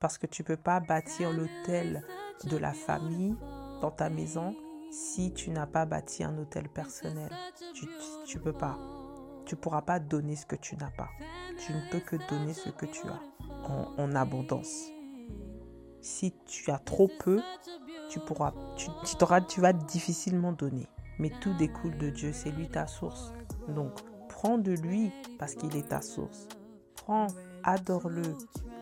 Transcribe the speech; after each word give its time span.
Parce 0.00 0.18
que 0.18 0.26
tu 0.26 0.42
ne 0.42 0.46
peux 0.46 0.56
pas 0.56 0.80
bâtir 0.80 1.30
l'hôtel 1.30 2.02
de 2.44 2.56
la 2.56 2.72
famille 2.72 3.36
dans 3.80 3.90
ta 3.90 4.08
maison 4.10 4.54
si 4.90 5.32
tu 5.32 5.50
n'as 5.50 5.66
pas 5.66 5.86
bâti 5.86 6.24
un 6.24 6.36
hôtel 6.38 6.68
personnel. 6.68 7.30
Tu 8.26 8.38
ne 8.38 9.54
pourras 9.56 9.82
pas 9.82 9.98
donner 9.98 10.36
ce 10.36 10.46
que 10.46 10.56
tu 10.56 10.76
n'as 10.76 10.90
pas. 10.90 11.08
Tu 11.58 11.72
ne 11.72 11.90
peux 11.90 12.00
que 12.00 12.16
donner 12.28 12.54
ce 12.54 12.70
que 12.70 12.86
tu 12.86 13.06
as 13.08 13.20
en, 13.98 14.14
abondance. 14.14 14.88
Si 16.00 16.34
tu 16.46 16.70
as 16.70 16.78
trop 16.78 17.10
peu, 17.22 17.40
tu 18.08 18.20
pourras, 18.20 18.54
tu, 18.76 18.88
tu 19.48 19.60
vas 19.60 19.72
difficilement 19.72 20.52
donner. 20.52 20.88
Mais 21.18 21.30
tout 21.40 21.52
découle 21.54 21.98
de 21.98 22.08
Dieu, 22.08 22.32
c'est 22.32 22.50
lui 22.50 22.68
ta 22.68 22.86
source. 22.86 23.34
Donc, 23.68 23.92
prends 24.28 24.56
de 24.56 24.72
lui 24.72 25.12
parce 25.38 25.54
qu'il 25.54 25.76
est 25.76 25.88
ta 25.88 26.00
source. 26.00 26.48
Prends, 26.94 27.26
adore-le, 27.62 28.22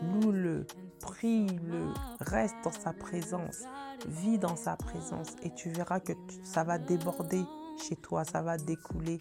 loue-le, 0.01 0.65
prie-le, 1.01 1.93
reste 2.19 2.55
dans 2.63 2.71
sa 2.71 2.93
présence, 2.93 3.63
vis 4.07 4.37
dans 4.37 4.55
sa 4.55 4.75
présence 4.75 5.35
et 5.43 5.53
tu 5.53 5.69
verras 5.69 5.99
que 5.99 6.13
ça 6.43 6.63
va 6.63 6.77
déborder 6.77 7.43
chez 7.77 7.95
toi, 7.95 8.23
ça 8.23 8.41
va 8.41 8.57
découler, 8.57 9.19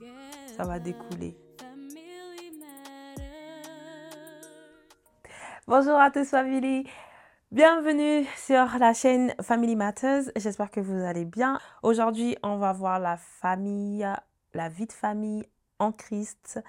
ça 0.57 0.65
va 0.65 0.79
découler. 0.79 1.37
Bonjour 5.67 5.97
à 5.97 6.11
tous 6.11 6.29
family, 6.29 6.89
bienvenue 7.53 8.27
sur 8.37 8.67
la 8.79 8.95
chaîne 8.95 9.35
Family 9.43 9.77
Matters, 9.77 10.25
j'espère 10.37 10.71
que 10.71 10.81
vous 10.81 11.05
allez 11.05 11.25
bien. 11.25 11.59
Aujourd'hui 11.83 12.37
on 12.43 12.57
va 12.57 12.73
voir 12.73 12.99
la 12.99 13.17
famille, 13.17 14.09
la 14.55 14.69
vie 14.69 14.87
de 14.87 14.93
famille 14.93 15.45
en 15.79 15.93
Christ 15.93 16.61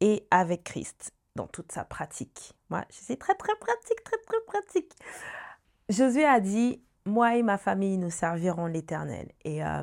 et 0.00 0.26
avec 0.30 0.64
Christ 0.64 1.12
dans 1.36 1.46
toute 1.46 1.72
sa 1.72 1.84
pratique. 1.84 2.54
Moi, 2.70 2.84
je 2.90 3.04
suis 3.04 3.16
très 3.16 3.34
très 3.34 3.54
pratique, 3.56 4.04
très 4.04 4.18
très 4.18 4.40
pratique. 4.46 4.92
Josué 5.88 6.24
a 6.24 6.40
dit, 6.40 6.82
moi 7.04 7.36
et 7.36 7.42
ma 7.42 7.58
famille, 7.58 7.98
nous 7.98 8.10
servirons 8.10 8.66
l'Éternel. 8.66 9.32
Et 9.44 9.64
euh, 9.64 9.82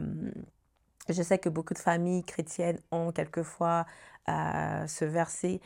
je 1.10 1.22
sais 1.22 1.40
que 1.40 1.50
beaucoup 1.50 1.74
de 1.74 1.80
familles 1.80 2.24
chrétiennes 2.24 2.80
ont 2.92 3.12
quelquefois 3.12 3.86
euh, 4.30 4.88
ce 4.88 5.06
verset 5.06 5.60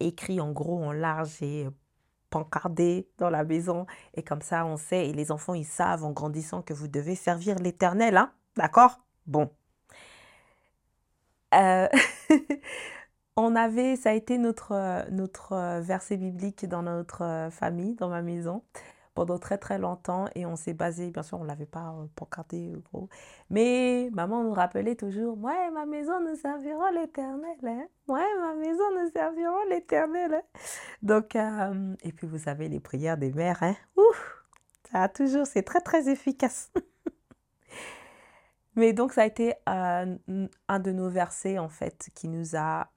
écrit 0.00 0.40
en 0.40 0.52
gros, 0.52 0.82
en 0.82 0.92
large 0.92 1.42
et 1.42 1.68
pancardé 2.30 3.08
dans 3.18 3.30
la 3.30 3.44
maison. 3.44 3.86
Et 4.14 4.22
comme 4.22 4.42
ça, 4.42 4.66
on 4.66 4.76
sait, 4.76 5.08
et 5.08 5.12
les 5.12 5.30
enfants, 5.30 5.54
ils 5.54 5.64
savent 5.64 6.04
en 6.04 6.12
grandissant 6.12 6.62
que 6.62 6.74
vous 6.74 6.88
devez 6.88 7.14
servir 7.14 7.58
l'Éternel. 7.58 8.16
Hein 8.16 8.32
D'accord? 8.56 9.00
Bon. 9.26 9.50
Euh, 11.54 11.88
on 13.36 13.56
avait, 13.56 13.96
ça 13.96 14.10
a 14.10 14.12
été 14.12 14.38
notre, 14.38 14.72
euh, 14.72 15.02
notre 15.10 15.52
euh, 15.52 15.80
verset 15.80 16.16
biblique 16.16 16.66
dans 16.66 16.82
notre 16.82 17.22
euh, 17.22 17.50
famille, 17.50 17.94
dans 17.94 18.08
ma 18.08 18.22
maison, 18.22 18.62
pendant 19.14 19.38
très 19.38 19.58
très 19.58 19.78
longtemps. 19.78 20.26
Et 20.34 20.46
on 20.46 20.56
s'est 20.56 20.74
basé, 20.74 21.10
bien 21.10 21.22
sûr, 21.22 21.38
on 21.38 21.42
ne 21.42 21.48
l'avait 21.48 21.66
pas 21.66 21.94
pancardé, 22.14 22.72
gros. 22.92 23.08
Mais 23.50 24.08
maman 24.12 24.44
nous 24.44 24.52
rappelait 24.52 24.94
toujours, 24.94 25.36
ouais, 25.42 25.70
ma 25.72 25.84
maison 25.84 26.20
nous 26.20 26.36
servira 26.36 26.92
l'éternel. 26.92 27.56
Hein? 27.64 27.86
Ouais, 28.06 28.38
ma 28.40 28.54
maison 28.54 28.84
nous 29.00 29.10
servira 29.10 29.58
l'éternel. 29.68 30.34
Hein? 30.34 30.60
Donc, 31.02 31.36
et 31.36 32.12
puis 32.12 32.26
vous 32.26 32.38
savez, 32.38 32.68
les 32.68 32.80
prières 32.80 33.18
des 33.18 33.32
mères, 33.32 33.62
hein? 33.62 33.74
Ouf, 33.96 34.44
ça 34.92 35.02
a 35.02 35.08
toujours, 35.08 35.46
c'est 35.46 35.62
très 35.62 35.80
très 35.80 36.08
efficace. 36.08 36.70
Mais 38.76 38.92
donc 38.92 39.12
ça 39.12 39.22
a 39.22 39.26
été 39.26 39.54
un 39.66 40.06
de 40.16 40.92
nos 40.92 41.08
versets 41.08 41.58
en 41.58 41.68
fait 41.68 42.10
qui 42.14 42.28
nous 42.28 42.56
a 42.56 42.88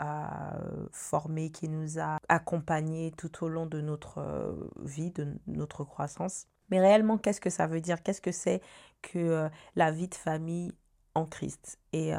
formés, 0.91 1.51
qui 1.51 1.69
nous 1.69 1.99
a 1.99 2.17
accompagnés 2.29 3.11
tout 3.17 3.43
au 3.43 3.47
long 3.47 3.65
de 3.65 3.81
notre 3.81 4.19
euh, 4.19 4.69
vie, 4.83 5.11
de 5.11 5.27
notre 5.47 5.83
croissance. 5.83 6.47
Mais 6.69 6.79
réellement, 6.79 7.17
qu'est-ce 7.17 7.41
que 7.41 7.49
ça 7.49 7.67
veut 7.67 7.81
dire? 7.81 8.01
Qu'est-ce 8.03 8.21
que 8.21 8.31
c'est 8.31 8.61
que 9.01 9.19
euh, 9.19 9.49
la 9.75 9.91
vie 9.91 10.07
de 10.07 10.15
famille 10.15 10.71
en 11.15 11.25
Christ? 11.25 11.79
Et 11.93 12.13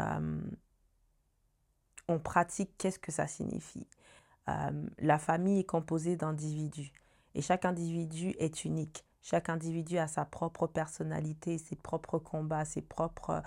on 2.09 2.19
pratique, 2.19 2.71
qu'est-ce 2.79 2.99
que 2.99 3.13
ça 3.13 3.27
signifie? 3.27 3.87
La 4.99 5.19
famille 5.19 5.61
est 5.61 5.65
composée 5.65 6.17
d'individus 6.17 6.91
et 7.35 7.43
chaque 7.43 7.67
individu 7.67 8.35
est 8.39 8.65
unique. 8.65 9.05
Chaque 9.23 9.49
individu 9.49 9.99
a 9.99 10.09
sa 10.09 10.25
propre 10.25 10.67
personnalité, 10.67 11.59
ses 11.59 11.77
propres 11.77 12.19
combats, 12.19 12.65
ses 12.65 12.83
propres 12.83 13.43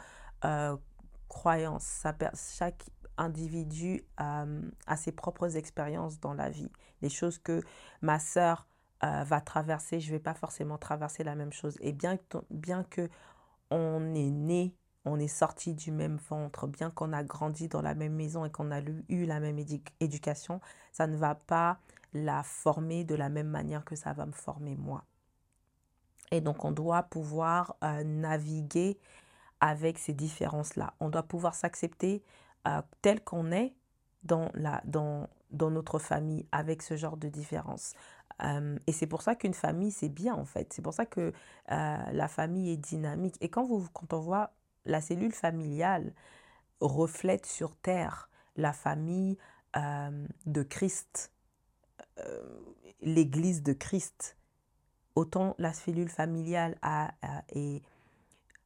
euh, 0.46 0.76
croyances. 1.28 2.06
chaque 2.58 2.86
individu 3.18 4.04
euh, 4.20 4.62
a 4.88 4.98
ses 4.98 5.12
propres 5.12 5.58
expériences 5.58 6.20
dans 6.20 6.34
la 6.34 6.50
vie. 6.50 6.72
Les 7.02 7.10
choses 7.10 7.38
que 7.38 7.62
ma 8.02 8.20
sœur 8.20 8.68
euh, 9.04 9.24
va 9.24 9.42
traverser, 9.42 10.00
je 10.00 10.08
ne 10.08 10.18
vais 10.18 10.20
pas 10.20 10.34
forcément 10.34 10.78
traverser 10.78 11.24
la 11.24 11.36
même 11.36 11.54
chose. 11.54 11.78
Et 11.82 11.94
bien, 11.94 12.18
bien 12.50 12.84
que 12.84 13.10
est 13.72 14.30
né, 14.30 14.76
on 15.06 15.20
est 15.20 15.28
sorti 15.28 15.74
du 15.74 15.92
même 15.92 16.18
ventre, 16.18 16.68
bien 16.68 16.92
qu'on 16.92 17.14
a 17.14 17.24
grandi 17.24 17.68
dans 17.68 17.82
la 17.82 17.96
même 17.96 18.14
maison 18.14 18.46
et 18.46 18.52
qu'on 18.52 18.72
a 18.72 18.82
eu 18.82 19.26
la 19.26 19.40
même 19.40 19.58
éducation, 20.00 20.62
ça 20.92 21.08
ne 21.08 21.18
va 21.18 21.36
pas 21.36 21.80
la 22.14 22.44
former 22.44 23.04
de 23.06 23.16
la 23.16 23.30
même 23.30 23.48
manière 23.48 23.86
que 23.86 23.96
ça 23.96 24.14
va 24.14 24.26
me 24.26 24.34
former 24.34 24.76
moi. 24.76 25.06
Et 26.32 26.40
donc, 26.40 26.64
on 26.64 26.72
doit 26.72 27.04
pouvoir 27.04 27.76
euh, 27.84 28.04
naviguer 28.04 28.98
avec 29.60 30.00
ces 30.00 30.14
différences-là. 30.14 30.94
On 31.00 31.10
doit 31.10 31.24
pouvoir 31.24 31.54
s'accepter 31.54 32.24
euh, 32.68 32.82
tel 33.02 33.22
qu'on 33.24 33.52
est 33.52 33.76
dans, 34.24 34.50
la, 34.54 34.82
dans, 34.86 35.28
dans 35.52 35.70
notre 35.70 36.00
famille 36.00 36.48
avec 36.52 36.82
ce 36.82 36.96
genre 36.96 37.18
de 37.18 37.28
différence. 37.28 37.94
Euh, 38.44 38.78
et 38.88 38.94
c'est 38.94 39.08
pour 39.08 39.22
ça 39.22 39.36
qu'une 39.36 39.54
famille, 39.54 39.92
c'est 39.92 40.10
bien 40.10 40.34
en 40.34 40.46
fait. 40.46 40.72
C'est 40.74 40.82
pour 40.82 40.94
ça 40.94 41.06
que 41.06 41.34
la 41.68 42.28
famille 42.28 42.72
est 42.72 42.78
dynamique. 42.78 43.36
Et 43.42 43.50
quand, 43.50 43.66
vous, 43.66 43.88
quand 43.94 44.14
on 44.14 44.20
voit 44.20 44.52
la 44.86 45.02
cellule 45.02 45.34
familiale 45.34 46.14
reflète 46.80 47.46
sur 47.46 47.76
Terre 47.76 48.30
la 48.56 48.74
famille 48.74 49.38
de 49.76 50.64
Christ, 50.64 51.32
l'Église 53.02 53.64
de 53.64 53.74
Christ, 53.74 54.38
autant 55.16 55.56
la 55.58 55.74
cellule 55.74 56.10
familiale 56.10 56.78
a, 56.82 57.14
et 57.54 57.82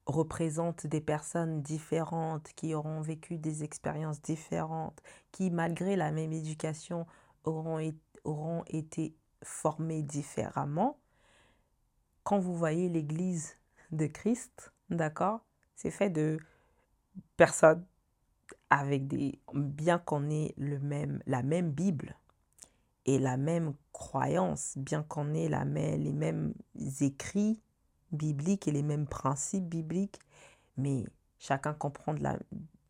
représente 0.06 0.86
des 0.86 1.02
personnes 1.02 1.62
différentes 1.62 2.50
qui 2.56 2.76
auront 2.76 3.02
vécu 3.02 3.38
des 3.38 3.64
expériences 3.64 4.22
différentes, 4.22 5.02
qui 5.32 5.50
malgré 5.50 5.96
la 5.96 6.12
même 6.12 6.32
éducation 6.32 7.08
auront, 7.44 7.80
auront 8.24 8.64
été 8.68 9.16
formées 9.44 10.04
différemment. 10.04 11.00
Quand 12.24 12.40
vous 12.40 12.56
voyez 12.56 12.90
l'Église 12.90 13.58
de 13.92 14.06
Christ, 14.06 14.74
d'accord, 14.90 15.42
c'est 15.76 15.92
fait 15.92 16.10
de 16.10 16.40
personnes 17.38 17.86
avec 18.70 19.08
des 19.08 19.40
bien 19.54 20.00
qu'on 20.00 20.30
ait 20.30 20.54
le 20.58 20.80
même 20.80 21.22
la 21.26 21.44
même 21.44 21.72
Bible, 21.72 22.16
et 23.06 23.20
la 23.20 23.38
même 23.38 23.74
croyance, 23.96 24.74
bien 24.78 25.04
qu'on 25.04 25.34
ait 25.34 25.48
la 25.48 25.64
même, 25.64 26.02
les 26.02 26.12
mêmes 26.12 26.54
écrits 27.00 27.62
bibliques 28.12 28.68
et 28.68 28.72
les 28.72 28.84
mêmes 28.84 29.08
principes 29.08 29.70
bibliques, 29.70 30.20
mais 30.76 31.06
chacun 31.40 31.74
comprend 31.74 32.14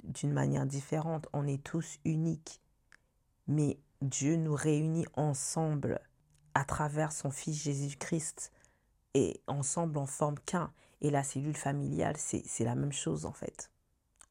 d'une 0.03 0.33
manière 0.33 0.65
différente. 0.65 1.27
On 1.31 1.45
est 1.45 1.63
tous 1.63 1.99
uniques, 2.05 2.59
mais 3.47 3.77
Dieu 4.01 4.35
nous 4.35 4.55
réunit 4.55 5.05
ensemble 5.13 6.01
à 6.55 6.65
travers 6.65 7.11
son 7.11 7.29
Fils 7.29 7.61
Jésus-Christ 7.61 8.51
et 9.13 9.39
ensemble 9.45 9.99
on 9.99 10.07
forme 10.07 10.39
qu'un. 10.39 10.71
Et 11.01 11.11
la 11.11 11.23
cellule 11.23 11.55
familiale, 11.57 12.17
c'est 12.17 12.63
la 12.63 12.73
même 12.73 12.91
chose 12.91 13.25
en 13.25 13.31
fait. 13.31 13.69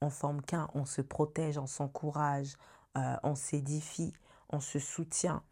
On 0.00 0.10
forme 0.10 0.42
qu'un, 0.42 0.68
on 0.74 0.86
se 0.86 1.02
protège, 1.02 1.56
on 1.56 1.68
s'encourage, 1.68 2.56
euh, 2.98 3.16
on 3.22 3.36
s'édifie, 3.36 4.12
on 4.50 4.58
se 4.58 4.80
soutient 4.80 5.44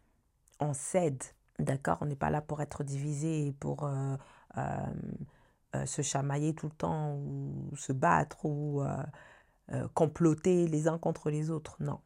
on 0.59 0.73
cède, 0.73 1.23
d'accord? 1.59 1.97
On 2.01 2.05
n'est 2.05 2.15
pas 2.15 2.29
là 2.29 2.41
pour 2.41 2.61
être 2.61 2.83
divisé 2.83 3.53
pour 3.59 3.85
euh, 3.85 4.15
euh, 4.57 4.61
euh, 5.75 5.85
se 5.85 6.01
chamailler 6.01 6.53
tout 6.53 6.67
le 6.67 6.73
temps 6.73 7.15
ou 7.15 7.75
se 7.75 7.93
battre 7.93 8.45
ou 8.45 8.83
comploter 9.95 10.67
les 10.67 10.87
uns 10.87 10.99
contre 10.99 11.29
les 11.31 11.49
autres. 11.49 11.77
Non, 11.79 11.99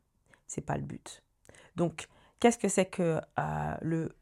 c'est 0.45 0.62
pas 0.62 0.77
le 0.77 0.83
but. 0.83 1.24
Donc, 1.75 2.07
qu'est-ce 2.39 2.57
que 2.57 2.69
c'est 2.69 2.86
que 2.86 3.19
le, 3.81 4.16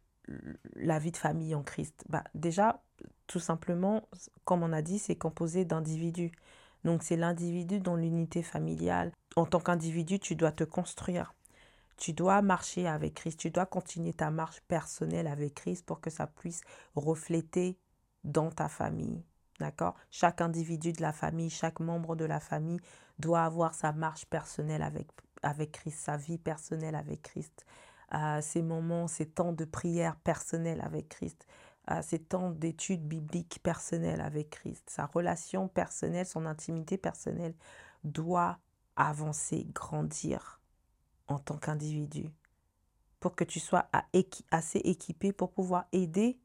la 0.75 0.97
vie 0.97 1.11
de 1.11 1.17
famille 1.17 1.53
en 1.53 1.61
Christ? 1.61 2.05
Bah, 2.09 2.23
Déjà, 2.33 2.81
tout 3.27 3.39
simplement, 3.39 4.09
comme 4.45 4.63
on 4.63 4.73
a 4.73 4.81
dit, 4.81 4.97
c'est 4.97 5.15
composé 5.15 5.63
d'individus. 5.63 6.31
Donc, 6.85 7.03
c'est 7.03 7.17
l'individu 7.17 7.79
dans 7.79 7.95
l'unité 7.95 8.41
familiale. 8.41 9.11
En 9.35 9.45
tant 9.45 9.59
qu'individu, 9.59 10.17
tu 10.19 10.35
dois 10.35 10.51
te 10.51 10.63
construire. 10.63 11.34
Tu 11.97 12.13
dois 12.13 12.41
marcher 12.41 12.87
avec 12.87 13.15
Christ, 13.15 13.39
tu 13.39 13.51
dois 13.51 13.65
continuer 13.65 14.13
ta 14.13 14.29
marche 14.29 14.61
personnelle 14.67 15.27
avec 15.27 15.55
Christ 15.55 15.85
pour 15.85 16.01
que 16.01 16.09
ça 16.09 16.27
puisse 16.27 16.61
refléter 16.95 17.77
dans 18.23 18.51
ta 18.51 18.67
famille. 18.67 19.23
D'accord? 19.59 19.95
Chaque 20.11 20.41
individu 20.41 20.91
de 20.91 21.01
la 21.01 21.13
famille, 21.13 21.49
chaque 21.49 21.79
membre 21.79 22.15
de 22.15 22.25
la 22.25 22.41
famille 22.41 22.81
doit 23.19 23.43
avoir 23.43 23.73
sa 23.73 23.93
marche 23.93 24.25
personnelle 24.25 24.81
avec, 24.81 25.71
Christ, 25.71 25.99
sa 25.99 26.17
vie 26.17 26.37
personnelle 26.37 26.95
avec 26.95 27.21
Christ, 27.21 27.65
euh, 28.13 28.41
ses 28.41 28.61
moments, 28.61 29.07
ses 29.07 29.27
temps 29.27 29.53
de 29.53 29.63
prière 29.63 30.17
personnelle 30.17 30.81
avec 30.81 31.09
Christ. 31.09 31.47
à 31.87 32.01
ses 32.01 32.17
temps 32.17 32.49
d'études 32.49 33.07
bibliques 33.07 33.59
personnelles 33.61 34.21
avec 34.21 34.49
Christ. 34.49 34.89
Sa 34.89 35.05
relation 35.05 35.67
personnelle, 35.67 36.25
son 36.25 36.47
intimité 36.47 36.97
personnelle 36.97 37.53
doit 38.03 38.57
avancer, 38.95 39.67
grandir 39.71 40.59
en 41.27 41.39
tant 41.39 41.57
qu'individu 41.57 42.29
pour 43.19 43.35
que 43.35 43.43
tu 43.43 43.59
sois 43.59 43.87
assez 44.51 44.79
équipé 44.79 45.33
pour 45.33 45.51
pouvoir 45.51 45.85
aider 45.91 46.39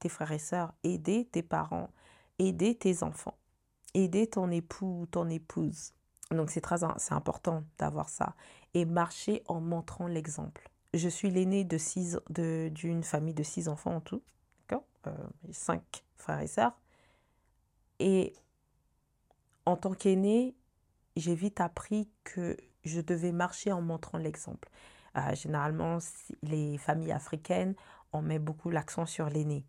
tes 0.00 0.08
frères 0.08 0.32
et 0.32 0.38
sœurs, 0.38 0.72
aider 0.82 1.26
tes 1.30 1.42
parents, 1.42 1.90
aider 2.38 2.74
tes 2.74 3.02
enfants, 3.02 3.38
aider 3.94 4.26
ton 4.26 4.50
époux 4.50 5.02
ou 5.02 5.06
ton 5.06 5.28
épouse. 5.28 5.92
Donc 6.30 6.50
c'est 6.50 6.60
très 6.60 6.78
c'est 6.98 7.14
important 7.14 7.64
d'avoir 7.78 8.08
ça 8.08 8.34
et 8.74 8.84
marcher 8.84 9.42
en 9.46 9.60
montrant 9.60 10.08
l'exemple. 10.08 10.68
Je 10.94 11.08
suis 11.08 11.30
l'aîné 11.30 11.64
de 11.64 11.78
six 11.78 12.18
d'une 12.30 13.02
famille 13.02 13.34
de 13.34 13.42
six 13.42 13.68
enfants 13.68 13.96
en 13.96 14.00
tout, 14.00 14.22
d'accord, 14.60 14.86
euh, 15.06 15.12
cinq 15.52 16.04
frères 16.16 16.40
et 16.40 16.46
sœurs. 16.46 16.78
Et 17.98 18.34
en 19.66 19.76
tant 19.76 19.92
qu'aîné, 19.92 20.56
j'ai 21.16 21.34
vite 21.34 21.60
appris 21.60 22.08
que 22.24 22.56
je 22.84 23.00
devais 23.00 23.32
marcher 23.32 23.72
en 23.72 23.80
montrant 23.80 24.18
l'exemple. 24.18 24.68
Euh, 25.16 25.34
généralement, 25.34 25.98
les 26.42 26.78
familles 26.78 27.12
africaines, 27.12 27.74
on 28.12 28.22
met 28.22 28.38
beaucoup 28.38 28.70
l'accent 28.70 29.06
sur 29.06 29.28
l'aîné. 29.28 29.64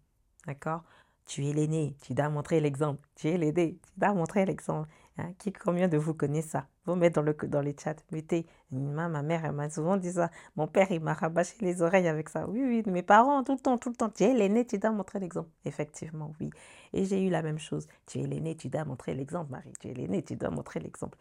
D'accord? 0.48 0.84
Tu 1.26 1.46
es 1.46 1.54
l'aîné, 1.54 1.96
tu 2.02 2.14
dois 2.14 2.30
montrer 2.30 2.60
l'exemple. 2.60 3.08
Tu 3.16 3.28
es 3.28 3.38
l'aîné, 3.38 3.78
tu 3.84 4.00
dois 4.00 4.14
montrer 4.14 4.46
l'exemple. 4.46 4.90
Hein? 5.20 5.34
Qui, 5.38 5.54
combien 5.54 5.88
de 5.88 5.98
vous 5.98 6.14
connaissez 6.16 6.50
ça? 6.50 6.68
Vous 6.86 6.96
mettez 6.96 7.14
dans, 7.14 7.22
le, 7.22 7.34
dans 7.34 7.62
les 7.62 7.76
chats, 7.78 7.96
mettez. 8.12 8.48
Ma, 8.72 9.10
ma 9.10 9.22
mère, 9.22 9.46
elle 9.46 9.52
m'a 9.52 9.70
souvent 9.70 9.98
dit 9.98 10.14
ça. 10.14 10.32
Mon 10.56 10.68
père, 10.68 10.88
il 10.92 11.02
m'a 11.02 11.14
rabâché 11.14 11.54
les 11.62 11.84
oreilles 11.84 12.08
avec 12.08 12.30
ça. 12.30 12.48
Oui, 12.48 12.62
oui, 12.64 12.84
mes 12.92 13.04
parents, 13.04 13.44
tout 13.44 13.52
le 13.54 13.60
temps, 13.60 13.78
tout 13.78 13.90
le 13.90 13.96
temps. 13.96 14.10
Tu 14.10 14.24
es 14.24 14.34
l'aîné, 14.34 14.66
tu 14.66 14.80
dois 14.80 14.92
montrer 14.92 15.20
l'exemple. 15.20 15.50
Effectivement, 15.66 16.34
oui. 16.40 16.50
Et 16.94 17.06
j'ai 17.06 17.24
eu 17.24 17.30
la 17.30 17.44
même 17.44 17.60
chose. 17.60 17.88
Tu 18.08 18.20
es 18.20 18.26
l'aîné, 18.26 18.56
tu 18.56 18.70
dois 18.70 18.86
montrer 18.86 19.14
l'exemple, 19.14 19.52
Marie. 19.52 19.74
Tu 19.80 19.90
es 19.90 19.94
l'aîné, 19.94 20.24
tu 20.24 20.36
dois 20.36 20.50
montrer 20.50 20.80
l'exemple. 20.80 21.18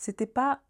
C'était 0.00 0.24
pas 0.24 0.62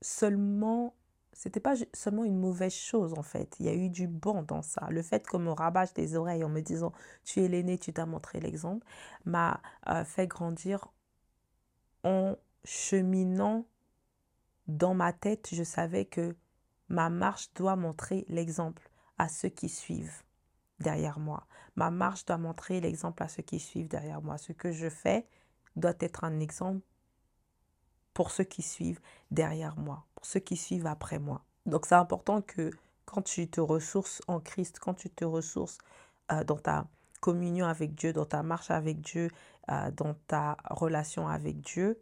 seulement 0.00 0.94
c'était 1.34 1.60
pas 1.60 1.74
seulement 1.92 2.24
une 2.24 2.38
mauvaise 2.38 2.72
chose 2.72 3.12
en 3.12 3.22
fait. 3.22 3.54
Il 3.60 3.66
y 3.66 3.68
a 3.68 3.74
eu 3.74 3.90
du 3.90 4.08
bon 4.08 4.42
dans 4.42 4.62
ça. 4.62 4.86
Le 4.88 5.02
fait 5.02 5.26
qu'on 5.26 5.38
me 5.38 5.50
rabâche 5.50 5.90
les 5.96 6.16
oreilles 6.16 6.42
en 6.42 6.48
me 6.48 6.62
disant 6.62 6.94
tu 7.22 7.40
es 7.42 7.48
l'aîné, 7.48 7.76
tu 7.76 7.92
t'as 7.92 8.06
montré 8.06 8.40
l'exemple, 8.40 8.86
m'a 9.26 9.60
euh, 9.88 10.04
fait 10.04 10.26
grandir 10.26 10.88
en 12.02 12.34
cheminant 12.64 13.66
dans 14.68 14.94
ma 14.94 15.12
tête. 15.12 15.50
Je 15.52 15.62
savais 15.62 16.06
que 16.06 16.34
ma 16.88 17.10
marche 17.10 17.52
doit 17.52 17.76
montrer 17.76 18.24
l'exemple 18.30 18.90
à 19.18 19.28
ceux 19.28 19.50
qui 19.50 19.68
suivent 19.68 20.22
derrière 20.78 21.18
moi. 21.18 21.46
Ma 21.76 21.90
marche 21.90 22.24
doit 22.24 22.38
montrer 22.38 22.80
l'exemple 22.80 23.22
à 23.22 23.28
ceux 23.28 23.42
qui 23.42 23.58
suivent 23.58 23.88
derrière 23.88 24.22
moi. 24.22 24.38
Ce 24.38 24.52
que 24.52 24.72
je 24.72 24.88
fais 24.88 25.26
doit 25.76 25.92
être 26.00 26.24
un 26.24 26.40
exemple 26.40 26.86
pour 28.20 28.32
ceux 28.32 28.44
qui 28.44 28.60
suivent 28.60 29.00
derrière 29.30 29.78
moi, 29.78 30.04
pour 30.14 30.26
ceux 30.26 30.40
qui 30.40 30.58
suivent 30.58 30.86
après 30.86 31.18
moi. 31.18 31.42
Donc 31.64 31.86
c'est 31.86 31.94
important 31.94 32.42
que 32.42 32.70
quand 33.06 33.22
tu 33.22 33.48
te 33.48 33.62
ressources 33.62 34.20
en 34.28 34.40
Christ, 34.40 34.78
quand 34.78 34.92
tu 34.92 35.08
te 35.08 35.24
ressources 35.24 35.78
euh, 36.30 36.44
dans 36.44 36.58
ta 36.58 36.86
communion 37.22 37.64
avec 37.64 37.94
Dieu, 37.94 38.12
dans 38.12 38.26
ta 38.26 38.42
marche 38.42 38.70
avec 38.70 39.00
Dieu, 39.00 39.30
euh, 39.70 39.90
dans 39.92 40.12
ta 40.26 40.58
relation 40.68 41.28
avec 41.28 41.62
Dieu, 41.62 41.98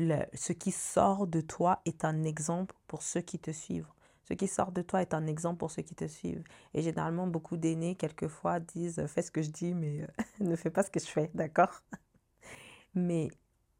ce 0.00 0.52
qui 0.52 0.72
sort 0.72 1.28
de 1.28 1.40
toi 1.40 1.80
est 1.84 2.04
un 2.04 2.24
exemple 2.24 2.74
pour 2.88 3.04
ceux 3.04 3.20
qui 3.20 3.38
te 3.38 3.52
suivent. 3.52 3.92
Ce 4.24 4.34
qui 4.34 4.48
sort 4.48 4.72
de 4.72 4.82
toi 4.82 5.02
est 5.02 5.14
un 5.14 5.28
exemple 5.28 5.58
pour 5.58 5.70
ceux 5.70 5.82
qui 5.82 5.94
te 5.94 6.08
suivent. 6.08 6.42
Et 6.74 6.82
généralement, 6.82 7.28
beaucoup 7.28 7.56
d'aînés, 7.56 7.94
quelquefois, 7.94 8.58
disent 8.58 9.06
Fais 9.06 9.22
ce 9.22 9.30
que 9.30 9.40
je 9.40 9.50
dis, 9.50 9.72
mais 9.72 10.02
euh, 10.02 10.06
ne 10.40 10.56
fais 10.56 10.70
pas 10.70 10.82
ce 10.82 10.90
que 10.90 10.98
je 10.98 11.06
fais, 11.06 11.30
d'accord? 11.32 11.84
Mais 12.94 13.28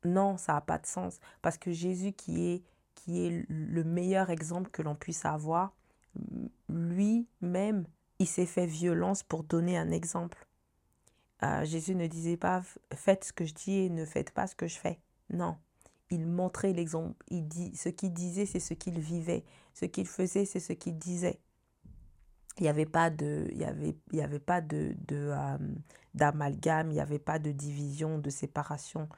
non, 0.04 0.36
ça 0.36 0.54
n'a 0.54 0.60
pas 0.60 0.78
de 0.78 0.86
sens. 0.86 1.18
Parce 1.42 1.58
que 1.58 1.72
Jésus, 1.72 2.12
qui 2.12 2.46
est, 2.46 2.62
qui 2.94 3.26
est 3.26 3.44
le 3.48 3.84
meilleur 3.84 4.30
exemple 4.30 4.70
que 4.70 4.82
l'on 4.82 4.94
puisse 4.94 5.24
avoir, 5.24 5.74
lui-même, 6.68 7.86
il 8.18 8.26
s'est 8.26 8.46
fait 8.46 8.66
violence 8.66 9.22
pour 9.22 9.44
donner 9.44 9.76
un 9.76 9.90
exemple. 9.90 10.46
Euh, 11.42 11.64
Jésus 11.64 11.94
ne 11.94 12.06
disait 12.06 12.36
pas 12.36 12.62
faites 12.94 13.24
ce 13.24 13.32
que 13.32 13.44
je 13.44 13.54
dis 13.54 13.72
et 13.72 13.90
ne 13.90 14.04
faites 14.04 14.30
pas 14.30 14.46
ce 14.46 14.54
que 14.54 14.68
je 14.68 14.78
fais. 14.78 15.00
Non, 15.30 15.56
il 16.10 16.26
montrait 16.26 16.72
l'exemple. 16.72 17.24
Il 17.28 17.48
dit 17.48 17.74
ce 17.74 17.88
qu'il 17.88 18.12
disait, 18.12 18.46
c'est 18.46 18.60
ce 18.60 18.74
qu'il 18.74 19.00
vivait. 19.00 19.44
Ce 19.74 19.86
qu'il 19.86 20.06
faisait, 20.06 20.44
c'est 20.44 20.60
ce 20.60 20.72
qu'il 20.72 20.98
disait. 20.98 21.40
Il 22.58 22.64
n'y 22.64 22.68
avait 22.68 22.86
pas 22.86 23.10
de, 23.10 23.48
il 23.50 23.58
y 23.58 23.64
avait, 23.64 23.96
il 24.12 24.18
y 24.18 24.22
avait 24.22 24.38
pas 24.38 24.60
de, 24.60 24.94
euh, 25.10 25.58
d'amalgame, 26.14 26.90
il 26.90 26.94
n'y 26.94 27.00
avait 27.00 27.18
pas 27.18 27.38
de 27.38 27.50
division, 27.50 28.18
de 28.18 28.28
séparation. 28.30 29.08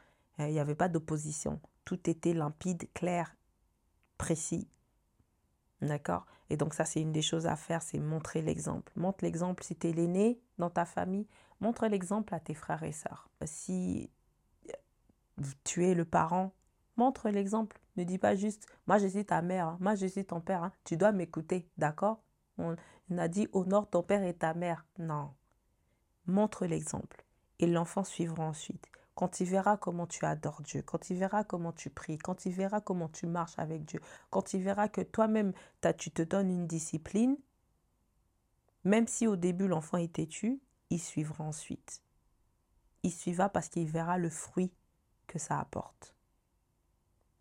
Euh, 0.41 0.49
il 0.49 0.53
n'y 0.53 0.61
avait 0.61 0.75
pas 0.75 0.89
d'opposition. 0.89 1.61
Tout 1.85 2.09
était 2.09 2.35
limpide, 2.35 2.93
clair, 2.93 3.37
précis. 4.19 4.69
D'accord? 5.81 6.27
Et 6.51 6.57
donc 6.57 6.75
ça, 6.75 6.85
c'est 6.85 7.01
une 7.01 7.13
des 7.13 7.23
choses 7.23 7.47
à 7.47 7.57
faire, 7.57 7.83
c'est 7.83 7.99
montrer 7.99 8.43
l'exemple. 8.43 8.93
Montre 8.97 9.25
l'exemple 9.25 9.63
si 9.63 9.77
tu 9.77 9.89
es 9.89 9.93
l'aîné 9.93 10.41
dans 10.59 10.71
ta 10.71 10.85
famille. 10.85 11.27
Montre 11.61 11.87
l'exemple 11.87 12.35
à 12.35 12.41
tes 12.41 12.55
frères 12.55 12.83
et 12.83 12.93
sœurs. 12.93 13.31
Si 13.45 14.11
tu 15.65 15.87
es 15.87 15.95
le 15.95 16.05
parent, 16.05 16.53
montre 16.97 17.29
l'exemple. 17.31 17.81
Ne 17.97 18.05
dis 18.05 18.19
pas 18.19 18.35
juste, 18.35 18.67
moi 18.87 18.99
je 18.99 19.07
suis 19.07 19.25
ta 19.25 19.41
mère, 19.41 19.69
hein. 19.69 19.79
moi 19.81 19.95
je 19.95 20.07
suis 20.07 20.25
ton 20.25 20.41
père. 20.41 20.65
Hein. 20.65 20.73
Tu 20.85 20.97
dois 20.97 21.13
m'écouter, 21.13 21.69
d'accord? 21.79 22.23
On 22.59 22.77
a 23.17 23.29
dit, 23.29 23.49
honore 23.53 23.89
ton 23.89 24.03
père 24.03 24.23
et 24.23 24.35
ta 24.35 24.55
mère. 24.55 24.87
Non. 24.99 25.33
Montre 26.27 26.67
l'exemple. 26.67 27.25
Et 27.59 27.67
l'enfant 27.67 28.05
suivra 28.05 28.45
ensuite 28.45 28.94
quand 29.15 29.41
il 29.41 29.47
verra 29.47 29.77
comment 29.77 30.07
tu 30.07 30.25
adores 30.25 30.63
Dieu, 30.63 30.83
quand 30.83 31.11
il 31.11 31.19
verra 31.19 31.45
comment 31.45 31.73
tu 31.73 31.91
pries, 31.91 32.19
quand 32.19 32.47
il 32.47 32.53
verra 32.53 32.81
comment 32.81 33.09
tu 33.09 33.27
marches 33.27 33.59
avec 33.59 33.85
Dieu, 33.85 34.01
quand 34.31 34.55
il 34.55 34.63
verra 34.63 34.89
que 34.89 35.01
toi-même, 35.01 35.53
tu 35.97 36.11
te 36.11 36.23
donnes 36.23 36.51
une 36.51 36.67
discipline, 36.67 37.37
même 38.83 39.07
si 39.07 39.27
au 39.27 39.37
début 39.37 39.69
l'enfant 39.69 39.99
est 39.99 40.13
têtu, 40.13 40.61
il 40.91 41.01
suivra 41.01 41.45
ensuite. 41.45 42.03
Il 43.03 43.13
suivra 43.13 43.49
parce 43.49 43.69
qu'il 43.69 43.89
verra 43.89 44.19
le 44.19 44.31
fruit 44.31 44.73
que 45.27 45.39
ça 45.39 45.59
apporte. 45.59 46.15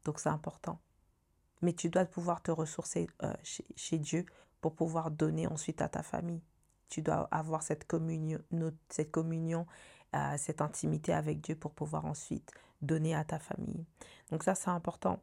Donc 0.05 0.19
c'est 0.19 0.29
important. 0.29 0.79
Mais 1.61 1.73
tu 1.73 1.89
dois 1.89 2.05
pouvoir 2.05 2.41
te 2.41 2.51
ressourcer 2.51 3.07
euh, 3.23 3.33
chez, 3.43 3.65
chez, 3.75 3.97
Dieu 3.97 4.25
pour 4.61 4.75
pouvoir 4.75 5.11
donner 5.11 5.47
ensuite 5.47 5.81
à 5.81 5.87
ta 5.87 6.03
famille. 6.03 6.41
Tu 6.89 7.01
dois 7.01 7.27
avoir 7.31 7.63
cette 7.63 7.87
cette 8.89 9.11
communion 9.11 9.65
cette 10.37 10.61
intimité 10.61 11.13
avec 11.13 11.41
Dieu 11.41 11.55
pour 11.55 11.73
pouvoir 11.73 12.05
ensuite 12.05 12.51
donner 12.81 13.15
à 13.15 13.23
ta 13.23 13.39
famille. 13.39 13.85
Donc 14.31 14.43
ça, 14.43 14.55
c'est 14.55 14.69
important. 14.69 15.19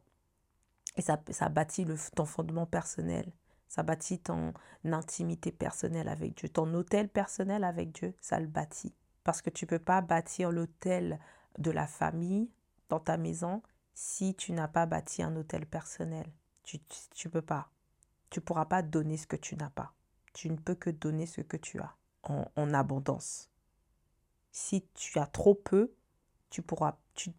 Et 0.97 1.01
ça, 1.01 1.21
ça 1.29 1.49
bâtit 1.49 1.85
le, 1.85 1.95
ton 2.15 2.25
fondement 2.25 2.65
personnel. 2.65 3.31
Ça 3.67 3.83
bâtit 3.83 4.19
ton 4.19 4.53
intimité 4.83 5.51
personnelle 5.51 6.09
avec 6.09 6.35
Dieu. 6.35 6.49
Ton 6.49 6.73
hôtel 6.73 7.07
personnel 7.07 7.63
avec 7.63 7.93
Dieu, 7.93 8.13
ça 8.19 8.39
le 8.39 8.47
bâtit. 8.47 8.93
Parce 9.23 9.41
que 9.41 9.49
tu 9.49 9.65
ne 9.65 9.69
peux 9.69 9.79
pas 9.79 10.01
bâtir 10.01 10.51
l'hôtel 10.51 11.19
de 11.57 11.71
la 11.71 11.87
famille 11.87 12.49
dans 12.89 12.99
ta 12.99 13.17
maison 13.17 13.61
si 13.93 14.35
tu 14.35 14.51
n'as 14.51 14.67
pas 14.67 14.85
bâti 14.85 15.23
un 15.23 15.35
hôtel 15.35 15.65
personnel. 15.65 16.25
Tu 16.63 16.79
ne 17.25 17.29
peux 17.29 17.41
pas. 17.41 17.69
Tu 18.29 18.39
ne 18.39 18.43
pourras 18.43 18.65
pas 18.65 18.81
donner 18.81 19.17
ce 19.17 19.27
que 19.27 19.35
tu 19.35 19.55
n'as 19.55 19.69
pas. 19.69 19.93
Tu 20.33 20.49
ne 20.49 20.57
peux 20.57 20.75
que 20.75 20.89
donner 20.89 21.25
ce 21.25 21.41
que 21.41 21.57
tu 21.57 21.79
as 21.79 21.95
en 22.23 22.73
abondance 22.73 23.50
si 24.51 24.85
tu 24.93 25.19
as 25.19 25.25
trop 25.25 25.55
peu, 25.55 25.93
tu 26.49 26.61
pourras, 26.61 26.97
tu, 27.13 27.31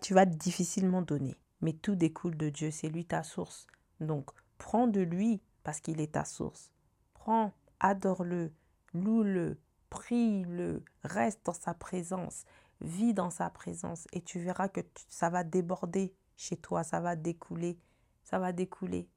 tu 0.00 0.14
vas 0.14 0.26
difficilement 0.26 1.02
donner. 1.02 1.36
Mais 1.60 1.72
tout 1.72 1.96
découle 1.96 2.36
de 2.36 2.50
Dieu, 2.50 2.70
c'est 2.70 2.88
lui 2.88 3.04
ta 3.04 3.22
source. 3.22 3.66
Donc, 4.00 4.30
prends 4.58 4.86
de 4.86 5.00
lui 5.00 5.40
parce 5.64 5.80
qu'il 5.80 6.00
est 6.00 6.12
ta 6.12 6.24
source. 6.24 6.70
Prends, 7.14 7.52
adore-le, 7.80 8.52
loue-le, 8.94 9.58
prie-le, 9.90 10.84
reste 11.02 11.40
dans 11.44 11.52
sa 11.52 11.74
présence, 11.74 12.44
vis 12.80 13.14
dans 13.14 13.30
sa 13.30 13.50
présence 13.50 14.06
et 14.12 14.20
tu 14.20 14.38
verras 14.38 14.68
que 14.68 14.80
ça 15.08 15.30
va 15.30 15.44
déborder 15.44 16.14
chez 16.36 16.56
toi, 16.56 16.84
ça 16.84 17.00
va 17.00 17.16
découler, 17.16 17.78
ça 18.22 18.38
va 18.38 18.52
découler 18.52 19.08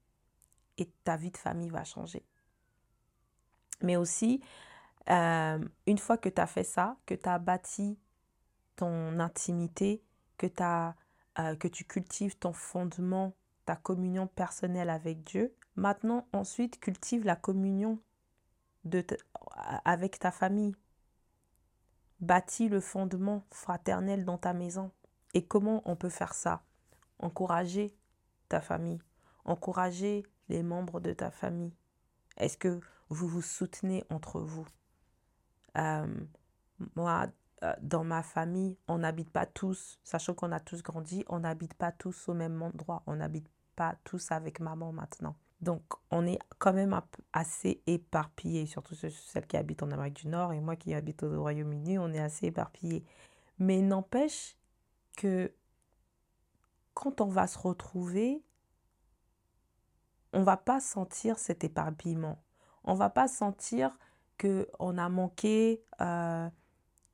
et 0.77 0.89
ta 1.03 1.17
vie 1.17 1.31
de 1.31 1.37
famille 1.37 1.69
va 1.69 1.83
changer. 1.83 2.25
Mais 3.81 3.95
aussi, 3.95 4.41
euh, 5.09 5.59
une 5.87 5.97
fois 5.97 6.17
que 6.17 6.29
tu 6.29 6.41
as 6.41 6.47
fait 6.47 6.63
ça, 6.63 6.97
que 7.05 7.15
tu 7.15 7.27
as 7.27 7.39
bâti 7.39 7.99
ton 8.75 9.19
intimité, 9.19 10.03
que, 10.37 10.47
euh, 11.39 11.55
que 11.55 11.67
tu 11.67 11.85
cultives 11.85 12.37
ton 12.37 12.53
fondement, 12.53 13.33
ta 13.65 13.75
communion 13.75 14.27
personnelle 14.27 14.89
avec 14.89 15.23
Dieu, 15.23 15.55
maintenant, 15.75 16.27
ensuite, 16.33 16.79
cultive 16.79 17.25
la 17.25 17.35
communion 17.35 17.99
de 18.83 19.05
avec 19.85 20.19
ta 20.19 20.31
famille. 20.31 20.75
Bâtis 22.19 22.69
le 22.69 22.79
fondement 22.79 23.45
fraternel 23.51 24.25
dans 24.25 24.37
ta 24.37 24.53
maison. 24.53 24.91
Et 25.33 25.45
comment 25.45 25.81
on 25.85 25.95
peut 25.95 26.09
faire 26.09 26.33
ça? 26.33 26.63
Encourager 27.19 27.95
ta 28.49 28.61
famille, 28.61 28.99
encourager 29.45 30.23
les 30.49 30.63
membres 30.63 30.99
de 30.99 31.13
ta 31.13 31.31
famille. 31.31 31.73
Est-ce 32.37 32.57
que 32.57 32.79
vous 33.09 33.27
vous 33.27 33.41
soutenez 33.41 34.03
entre 34.09 34.39
vous? 34.39 34.65
Moi, 35.75 37.27
dans 37.81 38.03
ma 38.03 38.23
famille, 38.23 38.77
on 38.87 38.99
n'habite 38.99 39.29
pas 39.29 39.45
tous, 39.45 39.99
sachant 40.03 40.33
qu'on 40.33 40.51
a 40.51 40.59
tous 40.59 40.81
grandi, 40.81 41.23
on 41.27 41.39
n'habite 41.39 41.75
pas 41.75 41.91
tous 41.91 42.27
au 42.27 42.33
même 42.33 42.61
endroit. 42.61 43.03
On 43.05 43.15
n'habite 43.17 43.47
pas 43.75 43.95
tous 44.03 44.31
avec 44.31 44.59
maman 44.59 44.91
maintenant. 44.91 45.35
Donc, 45.61 45.83
on 46.09 46.25
est 46.25 46.39
quand 46.57 46.73
même 46.73 46.99
assez 47.33 47.83
éparpillés, 47.85 48.65
surtout 48.65 48.95
celles 48.95 49.45
qui 49.45 49.57
habitent 49.57 49.83
en 49.83 49.91
Amérique 49.91 50.15
du 50.15 50.27
Nord 50.27 50.53
et 50.53 50.59
moi 50.59 50.75
qui 50.75 50.93
habite 50.95 51.21
au 51.21 51.39
Royaume-Uni, 51.39 51.99
on 51.99 52.11
est 52.13 52.19
assez 52.19 52.47
éparpillés. 52.47 53.05
Mais 53.59 53.79
n'empêche 53.79 54.57
que 55.15 55.53
quand 56.95 57.21
on 57.21 57.27
va 57.27 57.45
se 57.45 57.59
retrouver, 57.59 58.43
on 60.33 60.41
va 60.41 60.57
pas 60.57 60.79
sentir 60.79 61.37
cet 61.37 61.63
éparpillement. 61.63 62.41
On 62.83 62.95
va 62.95 63.11
pas 63.11 63.27
sentir 63.27 63.99
que 64.41 64.67
on 64.79 64.97
a 64.97 65.07
manqué 65.07 65.83
euh, 66.01 66.49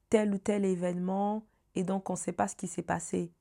tel 0.10 0.34
ou 0.34 0.38
tel 0.38 0.64
événement 0.64 1.46
et 1.76 1.84
donc 1.84 2.10
on 2.10 2.14
ne 2.14 2.18
sait 2.18 2.32
pas 2.32 2.48
ce 2.48 2.56
qui 2.56 2.68
s'est 2.68 2.82
passé. 2.82 3.34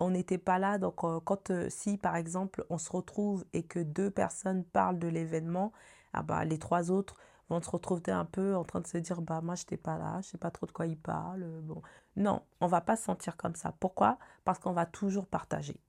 On 0.00 0.10
n'était 0.10 0.38
pas 0.38 0.58
là, 0.58 0.78
donc 0.78 1.04
euh, 1.04 1.20
quand 1.20 1.50
euh, 1.50 1.68
si 1.70 1.98
par 1.98 2.16
exemple 2.16 2.64
on 2.68 2.78
se 2.78 2.90
retrouve 2.90 3.44
et 3.52 3.62
que 3.62 3.78
deux 3.78 4.10
personnes 4.10 4.64
parlent 4.64 4.98
de 4.98 5.06
l'événement, 5.06 5.72
ah 6.14 6.22
bah, 6.22 6.44
les 6.44 6.58
trois 6.58 6.90
autres 6.90 7.14
vont 7.48 7.62
se 7.62 7.70
retrouver 7.70 8.10
un 8.10 8.24
peu 8.24 8.56
en 8.56 8.64
train 8.64 8.80
de 8.80 8.88
se 8.88 8.98
dire 8.98 9.22
bah 9.22 9.40
moi 9.40 9.54
je 9.54 9.62
n'étais 9.62 9.76
pas 9.76 9.98
là, 9.98 10.20
je 10.20 10.30
sais 10.30 10.38
pas 10.38 10.50
trop 10.50 10.66
de 10.66 10.72
quoi 10.72 10.86
ils 10.86 10.98
parlent. 10.98 11.46
Bon, 11.62 11.80
non, 12.16 12.42
on 12.60 12.66
va 12.66 12.80
pas 12.80 12.96
se 12.96 13.04
sentir 13.04 13.36
comme 13.36 13.54
ça. 13.54 13.72
Pourquoi? 13.78 14.18
Parce 14.44 14.58
qu'on 14.58 14.72
va 14.72 14.84
toujours 14.86 15.26
partager. 15.26 15.80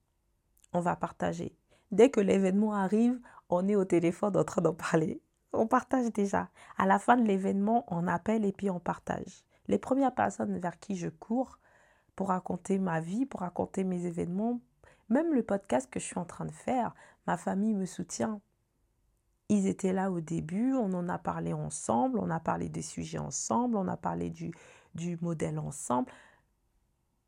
On 0.73 0.81
va 0.81 0.95
partager. 0.95 1.55
Dès 1.91 2.11
que 2.11 2.19
l'événement 2.19 2.75
arrive, 2.75 3.19
on 3.49 3.67
est 3.67 3.75
au 3.75 3.85
téléphone 3.85 4.37
en 4.37 4.43
train 4.43 4.61
d'en 4.61 4.75
parler. 4.75 5.19
On 5.53 5.67
partage 5.67 6.11
déjà. 6.13 6.49
À 6.77 6.85
la 6.85 6.99
fin 6.99 7.17
de 7.17 7.25
l'événement, 7.25 7.85
on 7.87 8.07
appelle 8.07 8.45
et 8.45 8.51
puis 8.51 8.69
on 8.69 8.79
partage. 8.79 9.43
Les 9.67 9.77
premières 9.77 10.13
personnes 10.13 10.57
vers 10.59 10.79
qui 10.79 10.95
je 10.95 11.09
cours 11.09 11.59
pour 12.15 12.29
raconter 12.29 12.79
ma 12.79 12.99
vie, 12.99 13.25
pour 13.25 13.41
raconter 13.41 13.83
mes 13.83 14.05
événements, 14.05 14.59
même 15.09 15.33
le 15.33 15.43
podcast 15.43 15.89
que 15.89 15.99
je 15.99 16.05
suis 16.05 16.19
en 16.19 16.25
train 16.25 16.45
de 16.45 16.51
faire, 16.51 16.93
ma 17.27 17.37
famille 17.37 17.73
me 17.73 17.85
soutient. 17.85 18.41
Ils 19.49 19.65
étaient 19.67 19.93
là 19.93 20.11
au 20.11 20.21
début, 20.21 20.73
on 20.75 20.93
en 20.93 21.09
a 21.09 21.17
parlé 21.17 21.53
ensemble, 21.53 22.19
on 22.19 22.29
a 22.29 22.39
parlé 22.39 22.69
des 22.69 22.83
sujets 22.83 23.17
ensemble, 23.17 23.77
on 23.77 23.87
a 23.87 23.97
parlé 23.97 24.29
du, 24.29 24.51
du 24.93 25.17
modèle 25.21 25.57
ensemble. 25.57 26.11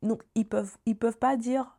Donc, 0.04 0.24
ils 0.36 0.48
peuvent, 0.48 0.78
ils 0.86 0.98
peuvent 0.98 1.18
pas 1.18 1.38
dire 1.38 1.78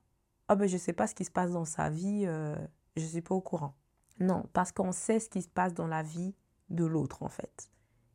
Ah 0.48 0.56
ben, 0.56 0.66
je 0.68 0.74
ne 0.74 0.78
sais 0.78 0.92
pas 0.92 1.06
ce 1.06 1.14
qui 1.14 1.24
se 1.24 1.30
passe 1.30 1.52
dans 1.52 1.64
sa 1.64 1.90
vie, 1.90 2.24
euh, 2.26 2.56
je 2.96 3.02
ne 3.02 3.08
suis 3.08 3.22
pas 3.22 3.34
au 3.34 3.40
courant. 3.40 3.74
Non, 4.20 4.44
parce 4.52 4.72
qu'on 4.72 4.92
sait 4.92 5.20
ce 5.20 5.28
qui 5.28 5.42
se 5.42 5.48
passe 5.48 5.74
dans 5.74 5.86
la 5.86 6.02
vie 6.02 6.34
de 6.70 6.84
l'autre, 6.84 7.22
en 7.22 7.28
fait. 7.28 7.70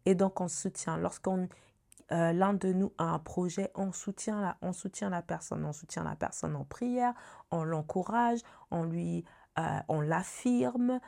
Et 0.05 0.15
donc, 0.15 0.39
on 0.41 0.47
soutient. 0.47 0.97
Lorsqu'on 0.97 1.47
euh, 2.11 2.31
l'un 2.31 2.53
de 2.53 2.71
nous 2.71 2.93
a 2.97 3.05
un 3.05 3.19
projet, 3.19 3.71
on 3.75 3.91
soutient, 3.91 4.39
la, 4.41 4.57
on 4.61 4.73
soutient 4.73 5.09
la 5.09 5.21
personne. 5.21 5.65
On 5.65 5.73
soutient 5.73 6.03
la 6.03 6.15
personne 6.15 6.55
en 6.55 6.63
prière, 6.63 7.13
on 7.51 7.63
l'encourage, 7.63 8.39
on 8.71 8.83
lui, 8.83 9.25
euh, 9.59 9.79
on 9.89 10.01
l'affirme 10.01 10.99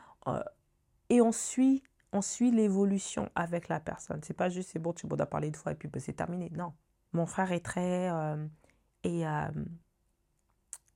et 1.09 1.21
on 1.21 1.31
suit, 1.31 1.81
on 2.11 2.21
suit 2.21 2.51
l'évolution 2.51 3.29
avec 3.35 3.69
la 3.69 3.79
personne. 3.79 4.19
C'est 4.23 4.33
pas 4.33 4.49
juste 4.49 4.71
c'est 4.71 4.79
bon, 4.79 4.93
tu 4.93 5.07
dois 5.07 5.25
parler 5.25 5.47
une 5.47 5.55
fois 5.55 5.71
et 5.71 5.75
puis 5.75 5.87
ben, 5.87 6.01
c'est 6.01 6.13
terminé. 6.13 6.51
Non. 6.53 6.73
Mon 7.13 7.25
frère 7.25 7.51
est 7.51 7.65
très 7.65 8.11
et, 9.03 9.23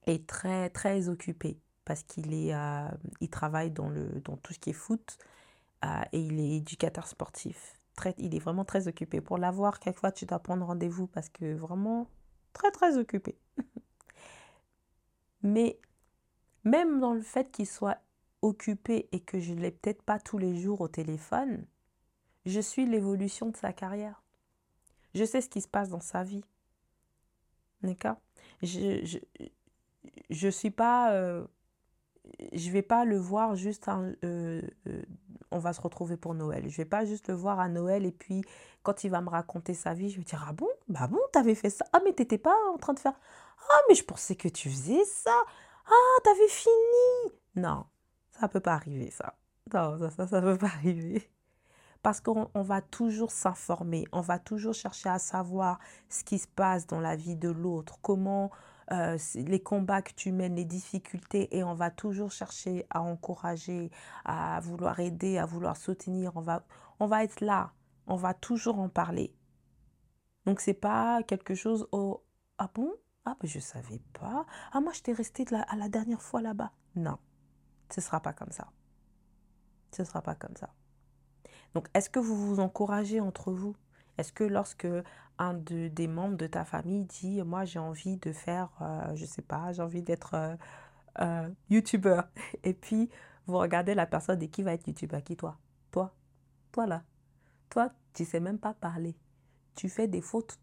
est 0.05 0.27
très 0.27 0.69
très 0.69 1.07
occupé 1.09 1.59
parce 1.85 2.03
qu'il 2.03 2.33
est, 2.33 2.53
euh, 2.53 2.87
il 3.21 3.29
travaille 3.29 3.71
dans, 3.71 3.89
le, 3.89 4.21
dans 4.21 4.37
tout 4.37 4.53
ce 4.53 4.59
qui 4.59 4.71
est 4.71 4.73
foot 4.73 5.17
euh, 5.83 6.01
et 6.11 6.19
il 6.19 6.39
est 6.39 6.57
éducateur 6.57 7.07
sportif. 7.07 7.79
Il 8.17 8.35
est 8.35 8.39
vraiment 8.39 8.65
très 8.65 8.87
occupé. 8.87 9.21
Pour 9.21 9.37
l'avoir, 9.37 9.79
quelquefois, 9.79 10.11
tu 10.11 10.25
dois 10.25 10.39
prendre 10.39 10.65
rendez-vous 10.65 11.07
parce 11.07 11.29
que 11.29 11.53
vraiment, 11.53 12.07
très, 12.53 12.71
très 12.71 12.97
occupé. 12.97 13.37
Mais 15.43 15.79
même 16.63 16.99
dans 16.99 17.13
le 17.13 17.21
fait 17.21 17.51
qu'il 17.51 17.67
soit 17.67 17.99
occupé 18.41 19.07
et 19.11 19.19
que 19.19 19.39
je 19.39 19.53
ne 19.53 19.61
l'ai 19.61 19.71
peut-être 19.71 20.01
pas 20.01 20.19
tous 20.19 20.37
les 20.37 20.57
jours 20.57 20.81
au 20.81 20.87
téléphone, 20.87 21.65
je 22.45 22.59
suis 22.59 22.85
l'évolution 22.85 23.49
de 23.49 23.55
sa 23.55 23.73
carrière. 23.73 24.23
Je 25.13 25.23
sais 25.23 25.41
ce 25.41 25.49
qui 25.49 25.61
se 25.61 25.67
passe 25.67 25.89
dans 25.89 26.01
sa 26.01 26.23
vie. 26.23 26.43
D'accord? 27.83 28.17
Je 28.61 29.01
ne 29.01 29.19
je, 30.29 30.49
suis 30.49 30.71
pas... 30.71 31.13
Euh, 31.13 31.45
je 32.53 32.71
vais 32.71 32.81
pas 32.81 33.05
le 33.05 33.17
voir 33.17 33.55
juste, 33.55 33.87
euh, 33.87 34.61
euh, 34.87 35.01
on 35.51 35.59
va 35.59 35.73
se 35.73 35.81
retrouver 35.81 36.17
pour 36.17 36.33
Noël. 36.33 36.69
Je 36.69 36.77
vais 36.77 36.85
pas 36.85 37.05
juste 37.05 37.27
le 37.27 37.33
voir 37.33 37.59
à 37.59 37.69
Noël 37.69 38.05
et 38.05 38.11
puis 38.11 38.43
quand 38.81 39.03
il 39.03 39.09
va 39.09 39.21
me 39.21 39.29
raconter 39.29 39.73
sa 39.73 39.93
vie, 39.93 40.09
je 40.09 40.17
vais 40.17 40.23
dire 40.23 40.45
ah 40.47 40.53
bon, 40.53 40.69
bah 40.87 41.07
bon, 41.07 41.19
t'avais 41.31 41.55
fait 41.55 41.69
ça? 41.69 41.85
Ah 41.93 41.99
mais 42.03 42.13
t'étais 42.13 42.37
pas 42.37 42.55
en 42.73 42.77
train 42.77 42.93
de 42.93 42.99
faire. 42.99 43.19
Ah 43.69 43.79
mais 43.89 43.95
je 43.95 44.03
pensais 44.03 44.35
que 44.35 44.47
tu 44.47 44.69
faisais 44.69 45.03
ça. 45.05 45.35
Ah 45.85 46.19
t'avais 46.23 46.47
fini. 46.47 47.33
Non, 47.55 47.85
ça 48.31 48.47
peut 48.47 48.59
pas 48.59 48.73
arriver 48.73 49.11
ça. 49.11 49.35
Non, 49.73 49.97
ça 49.99 50.09
ça 50.09 50.27
ça 50.27 50.41
peut 50.41 50.57
pas 50.57 50.67
arriver. 50.67 51.29
Parce 52.01 52.19
qu'on 52.19 52.49
va 52.53 52.81
toujours 52.81 53.31
s'informer, 53.31 54.05
on 54.11 54.19
va 54.19 54.37
toujours 54.37 54.73
chercher 54.73 55.07
à 55.07 55.19
savoir 55.19 55.79
ce 56.09 56.25
qui 56.25 56.37
se 56.37 56.47
passe 56.47 56.85
dans 56.85 56.99
la 56.99 57.15
vie 57.15 57.37
de 57.37 57.47
l'autre, 57.49 57.97
comment 58.01 58.51
euh, 58.91 59.17
les 59.35 59.61
combats 59.61 60.01
que 60.01 60.13
tu 60.13 60.31
mènes, 60.31 60.55
les 60.55 60.65
difficultés, 60.65 61.55
et 61.55 61.63
on 61.63 61.73
va 61.73 61.91
toujours 61.91 62.31
chercher 62.31 62.85
à 62.89 63.01
encourager, 63.01 63.91
à 64.25 64.59
vouloir 64.61 64.99
aider, 64.99 65.37
à 65.37 65.45
vouloir 65.45 65.77
soutenir. 65.77 66.31
On 66.35 66.41
va, 66.41 66.65
on 66.99 67.07
va 67.07 67.23
être 67.23 67.41
là, 67.41 67.73
on 68.07 68.15
va 68.15 68.33
toujours 68.33 68.79
en 68.79 68.89
parler. 68.89 69.35
Donc 70.45 70.59
c'est 70.59 70.73
pas 70.73 71.23
quelque 71.23 71.55
chose 71.55 71.87
oh 71.91 72.23
ah 72.57 72.69
bon? 72.73 72.91
Ah 73.25 73.37
ben 73.39 73.47
je 73.47 73.59
savais 73.59 74.01
pas. 74.19 74.45
Ah 74.73 74.81
moi 74.81 74.91
j'étais 74.93 75.13
restée 75.13 75.45
la, 75.49 75.61
à 75.61 75.75
la 75.75 75.87
dernière 75.87 76.21
fois 76.21 76.41
là-bas. 76.41 76.73
Non. 76.95 77.17
Ce 77.89 78.01
sera 78.01 78.19
pas 78.19 78.33
comme 78.33 78.51
ça. 78.51 78.67
Ce 79.91 80.03
sera 80.03 80.21
pas 80.21 80.35
comme 80.35 80.55
ça. 80.57 80.73
Donc 81.73 81.87
est-ce 81.93 82.09
que 82.09 82.19
vous 82.19 82.35
vous 82.35 82.59
encouragez 82.59 83.19
entre 83.21 83.51
vous? 83.51 83.75
Est-ce 84.17 84.31
que 84.31 84.43
lorsque 84.43 84.87
un 85.39 85.53
de, 85.55 85.87
des 85.87 86.07
membres 86.07 86.37
de 86.37 86.47
ta 86.47 86.65
famille 86.65 87.05
dit 87.05 87.41
moi 87.43 87.65
j'ai 87.65 87.79
envie 87.79 88.17
de 88.17 88.31
faire 88.31 88.69
euh, 88.81 89.15
je 89.15 89.25
sais 89.25 89.41
pas 89.41 89.71
j'ai 89.73 89.81
envie 89.81 90.03
d'être 90.03 90.35
euh, 90.35 90.55
euh, 91.19 91.49
et 92.63 92.73
puis 92.73 93.09
vous 93.45 93.57
regardez 93.57 93.95
la 93.95 94.05
personne 94.05 94.41
et 94.41 94.49
qui 94.49 94.63
va 94.63 94.73
être 94.73 94.87
youtubeur 94.87 95.23
qui 95.23 95.35
toi? 95.35 95.57
Toi. 95.91 96.13
Toi 96.71 96.85
là. 96.85 97.03
Toi 97.69 97.91
tu 98.13 98.25
sais 98.25 98.39
même 98.39 98.59
pas 98.59 98.73
parler. 98.73 99.15
Tu 99.75 99.89
fais 99.89 100.07
des 100.07 100.21
fautes. 100.21 100.59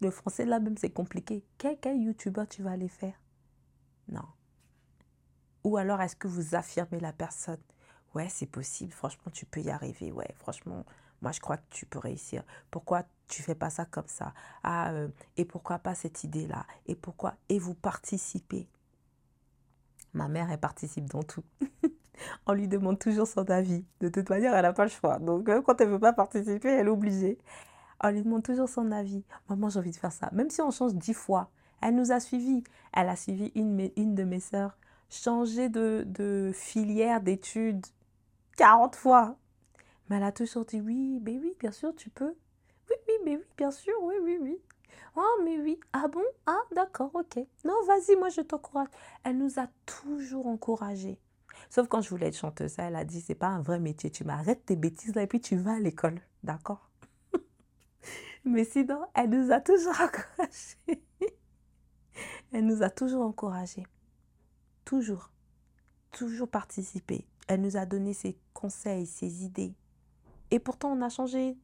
Le 0.00 0.10
français 0.10 0.44
là 0.44 0.60
même 0.60 0.76
c'est 0.76 0.90
compliqué. 0.90 1.44
Quel, 1.56 1.78
quel 1.80 2.00
youtubeur 2.00 2.46
tu 2.46 2.62
vas 2.62 2.72
aller 2.72 2.88
faire? 2.88 3.18
Non. 4.08 4.26
Ou 5.64 5.78
alors 5.78 6.02
est-ce 6.02 6.16
que 6.16 6.28
vous 6.28 6.54
affirmez 6.54 7.00
la 7.00 7.12
personne? 7.12 7.60
Ouais 8.14 8.28
c'est 8.28 8.46
possible. 8.46 8.92
Franchement 8.92 9.32
tu 9.32 9.46
peux 9.46 9.60
y 9.60 9.70
arriver. 9.70 10.12
Ouais 10.12 10.34
franchement 10.38 10.84
moi, 11.24 11.32
je 11.32 11.40
crois 11.40 11.56
que 11.56 11.64
tu 11.70 11.86
peux 11.86 11.98
réussir. 11.98 12.42
Pourquoi 12.70 13.04
tu 13.28 13.42
fais 13.42 13.54
pas 13.54 13.70
ça 13.70 13.86
comme 13.86 14.08
ça? 14.08 14.34
Ah, 14.62 14.90
euh, 14.90 15.08
et 15.38 15.46
pourquoi 15.46 15.78
pas 15.78 15.94
cette 15.94 16.22
idée-là? 16.22 16.66
Et 16.84 16.94
pourquoi? 16.94 17.36
Et 17.48 17.58
vous 17.58 17.72
participez. 17.72 18.68
Ma 20.12 20.28
mère, 20.28 20.50
elle 20.50 20.60
participe 20.60 21.06
dans 21.06 21.22
tout. 21.22 21.42
On 22.46 22.52
lui 22.52 22.68
demande 22.68 22.98
toujours 22.98 23.26
son 23.26 23.50
avis. 23.50 23.86
De 24.00 24.10
toute 24.10 24.28
manière, 24.28 24.54
elle 24.54 24.64
n'a 24.64 24.74
pas 24.74 24.84
le 24.84 24.90
choix. 24.90 25.18
Donc, 25.18 25.48
euh, 25.48 25.62
quand 25.62 25.80
elle 25.80 25.88
veut 25.88 25.98
pas 25.98 26.12
participer, 26.12 26.68
elle 26.68 26.88
est 26.88 26.90
obligée. 26.90 27.38
On 28.02 28.10
lui 28.10 28.20
demande 28.20 28.42
toujours 28.42 28.68
son 28.68 28.92
avis. 28.92 29.24
Maman, 29.48 29.70
j'ai 29.70 29.78
envie 29.78 29.92
de 29.92 29.96
faire 29.96 30.12
ça. 30.12 30.28
Même 30.32 30.50
si 30.50 30.60
on 30.60 30.70
change 30.70 30.94
dix 30.94 31.14
fois. 31.14 31.48
Elle 31.80 31.94
nous 31.94 32.12
a 32.12 32.20
suivis. 32.20 32.64
Elle 32.92 33.08
a 33.08 33.16
suivi 33.16 33.50
une, 33.54 33.90
une 33.96 34.14
de 34.14 34.24
mes 34.24 34.40
sœurs. 34.40 34.76
Changer 35.08 35.70
de, 35.70 36.04
de 36.06 36.50
filière 36.52 37.22
d'études 37.22 37.86
40 38.58 38.94
fois. 38.94 39.38
Mais 40.08 40.16
elle 40.16 40.22
a 40.22 40.32
toujours 40.32 40.64
dit 40.64 40.80
oui, 40.80 41.20
mais 41.22 41.38
oui, 41.38 41.54
bien 41.58 41.72
sûr, 41.72 41.94
tu 41.94 42.10
peux. 42.10 42.34
Oui, 42.90 42.96
oui, 43.08 43.14
mais 43.24 43.36
oui, 43.36 43.44
bien 43.56 43.70
sûr, 43.70 43.94
oui, 44.02 44.14
oui, 44.22 44.38
oui. 44.40 44.58
Oh, 45.16 45.40
mais 45.44 45.58
oui. 45.58 45.78
Ah 45.92 46.08
bon? 46.08 46.24
Ah, 46.46 46.60
d'accord, 46.74 47.10
ok. 47.14 47.38
Non, 47.64 47.74
vas-y, 47.86 48.16
moi, 48.16 48.28
je 48.28 48.40
t'encourage. 48.40 48.88
Elle 49.22 49.38
nous 49.38 49.58
a 49.58 49.68
toujours 49.86 50.46
encouragés. 50.46 51.18
Sauf 51.70 51.88
quand 51.88 52.00
je 52.00 52.10
voulais 52.10 52.28
être 52.28 52.36
chanteuse, 52.36 52.74
elle 52.78 52.96
a 52.96 53.04
dit, 53.04 53.20
c'est 53.20 53.34
pas 53.34 53.48
un 53.48 53.62
vrai 53.62 53.78
métier. 53.80 54.10
Tu 54.10 54.24
m'arrêtes 54.24 54.66
tes 54.66 54.76
bêtises 54.76 55.14
là 55.14 55.22
et 55.22 55.26
puis 55.26 55.40
tu 55.40 55.56
vas 55.56 55.74
à 55.74 55.80
l'école. 55.80 56.20
D'accord? 56.42 56.90
Mais 58.44 58.64
sinon, 58.64 59.00
elle 59.14 59.30
nous 59.30 59.52
a 59.52 59.60
toujours 59.60 59.92
encouragés. 60.00 61.04
elle 62.52 62.66
nous 62.66 62.82
a 62.82 62.90
toujours 62.90 63.22
encouragés. 63.22 63.86
Toujours. 64.84 65.30
Toujours 66.10 66.48
participé. 66.48 67.26
Elle 67.46 67.60
nous 67.60 67.76
a 67.76 67.86
donné 67.86 68.14
ses 68.14 68.36
conseils, 68.52 69.06
ses 69.06 69.44
idées. 69.44 69.74
Et 70.54 70.60
pourtant, 70.60 70.92
on 70.92 71.02
a 71.02 71.08
changé 71.08 71.58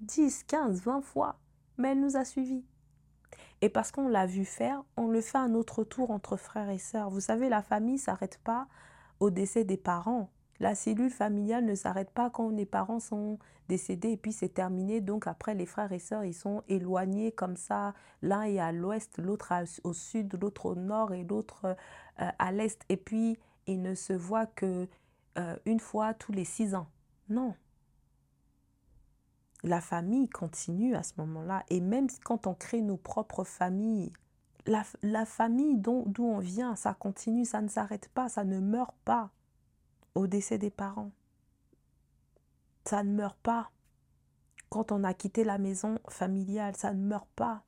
10, 0.00 0.44
15, 0.44 0.80
20 0.80 1.02
fois, 1.02 1.38
mais 1.76 1.90
elle 1.90 2.00
nous 2.00 2.16
a 2.16 2.24
suivis. 2.24 2.64
Et 3.60 3.68
parce 3.68 3.92
qu'on 3.92 4.08
l'a 4.08 4.24
vu 4.24 4.46
faire, 4.46 4.82
on 4.96 5.08
le 5.08 5.20
fait 5.20 5.36
à 5.36 5.46
notre 5.46 5.84
tour 5.84 6.10
entre 6.10 6.38
frères 6.38 6.70
et 6.70 6.78
sœurs. 6.78 7.10
Vous 7.10 7.20
savez, 7.20 7.50
la 7.50 7.60
famille 7.60 7.96
ne 7.96 8.00
s'arrête 8.00 8.38
pas 8.42 8.66
au 9.20 9.28
décès 9.28 9.64
des 9.64 9.76
parents. 9.76 10.30
La 10.58 10.74
cellule 10.74 11.10
familiale 11.10 11.66
ne 11.66 11.74
s'arrête 11.74 12.08
pas 12.12 12.30
quand 12.30 12.48
les 12.48 12.64
parents 12.64 12.98
sont 12.98 13.38
décédés 13.68 14.12
et 14.12 14.16
puis 14.16 14.32
c'est 14.32 14.54
terminé. 14.54 15.02
Donc 15.02 15.26
après, 15.26 15.54
les 15.54 15.66
frères 15.66 15.92
et 15.92 15.98
sœurs, 15.98 16.24
ils 16.24 16.32
sont 16.32 16.62
éloignés 16.66 17.32
comme 17.32 17.58
ça. 17.58 17.92
L'un 18.22 18.44
est 18.44 18.58
à 18.58 18.72
l'ouest, 18.72 19.18
l'autre 19.18 19.52
au 19.84 19.92
sud, 19.92 20.38
l'autre 20.40 20.64
au 20.64 20.74
nord 20.74 21.12
et 21.12 21.24
l'autre 21.24 21.76
euh, 22.20 22.30
à 22.38 22.52
l'est. 22.52 22.82
Et 22.88 22.96
puis, 22.96 23.36
ils 23.66 23.82
ne 23.82 23.94
se 23.94 24.14
voient 24.14 24.46
que 24.46 24.88
euh, 25.36 25.56
une 25.66 25.80
fois 25.80 26.14
tous 26.14 26.32
les 26.32 26.46
six 26.46 26.74
ans. 26.74 26.86
Non. 27.28 27.54
La 29.62 29.80
famille 29.80 30.28
continue 30.28 30.94
à 30.94 31.02
ce 31.02 31.12
moment-là. 31.18 31.64
Et 31.68 31.80
même 31.80 32.08
quand 32.24 32.46
on 32.46 32.54
crée 32.54 32.80
nos 32.80 32.96
propres 32.96 33.44
familles, 33.44 34.12
la, 34.66 35.24
famille 35.24 35.76
d'où 35.76 36.06
on 36.18 36.38
vient, 36.38 36.76
ça 36.76 36.94
continue, 36.94 37.44
ça 37.44 37.60
ne 37.60 37.68
s'arrête 37.68 38.08
pas, 38.08 38.28
ça 38.28 38.44
ne 38.44 38.60
meurt 38.60 38.94
pas 39.04 39.30
au 40.14 40.26
décès 40.26 40.58
des 40.58 40.70
parents. 40.70 41.10
Ça 42.84 43.02
ne 43.02 43.12
meurt 43.12 43.38
pas. 43.38 43.70
Quand 44.68 44.92
on 44.92 45.04
a 45.04 45.14
quitté 45.14 45.44
la 45.44 45.58
maison 45.58 45.98
familiale, 46.08 46.76
ça 46.76 46.92
ne 46.92 47.04
meurt 47.04 47.28
pas. 47.36 47.62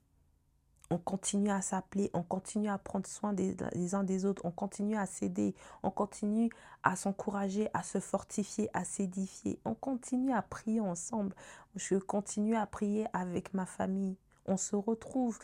On 0.92 0.98
continue 0.98 1.48
à 1.48 1.62
s'appeler, 1.62 2.10
on 2.12 2.22
continue 2.22 2.68
à 2.68 2.76
prendre 2.76 3.06
soin 3.06 3.32
des, 3.32 3.56
uns 3.94 4.04
des 4.04 4.26
autres, 4.26 4.44
on 4.44 4.50
continue 4.50 4.98
à 4.98 5.06
s'aider, 5.06 5.54
on 5.82 5.90
continue 5.90 6.50
à 6.82 6.96
s'encourager, 6.96 7.70
à 7.72 7.82
se 7.82 7.98
fortifier, 7.98 8.68
à 8.74 8.84
s'édifier. 8.84 9.58
On 9.64 9.72
continue 9.72 10.34
à 10.34 10.42
prier 10.42 10.80
ensemble. 10.80 11.34
Je 11.76 11.94
continue 11.94 12.56
à 12.56 12.66
prier 12.66 13.06
avec 13.14 13.54
ma 13.54 13.64
famille. 13.64 14.18
On 14.44 14.58
se 14.58 14.76
retrouve 14.76 15.38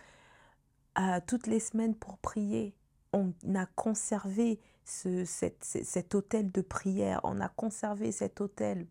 euh, 0.98 1.18
toutes 1.26 1.46
les 1.46 1.60
semaines 1.60 1.94
pour 1.94 2.18
prier. 2.18 2.74
On 3.14 3.32
a 3.54 3.64
conservé 3.64 4.60
ce, 4.84 5.24
cet 5.24 6.14
hôtel 6.14 6.52
de 6.52 6.60
prière, 6.60 7.20
on 7.24 7.40
a 7.40 7.48
conservé 7.48 8.12
cet 8.12 8.42
hôtel 8.42 8.86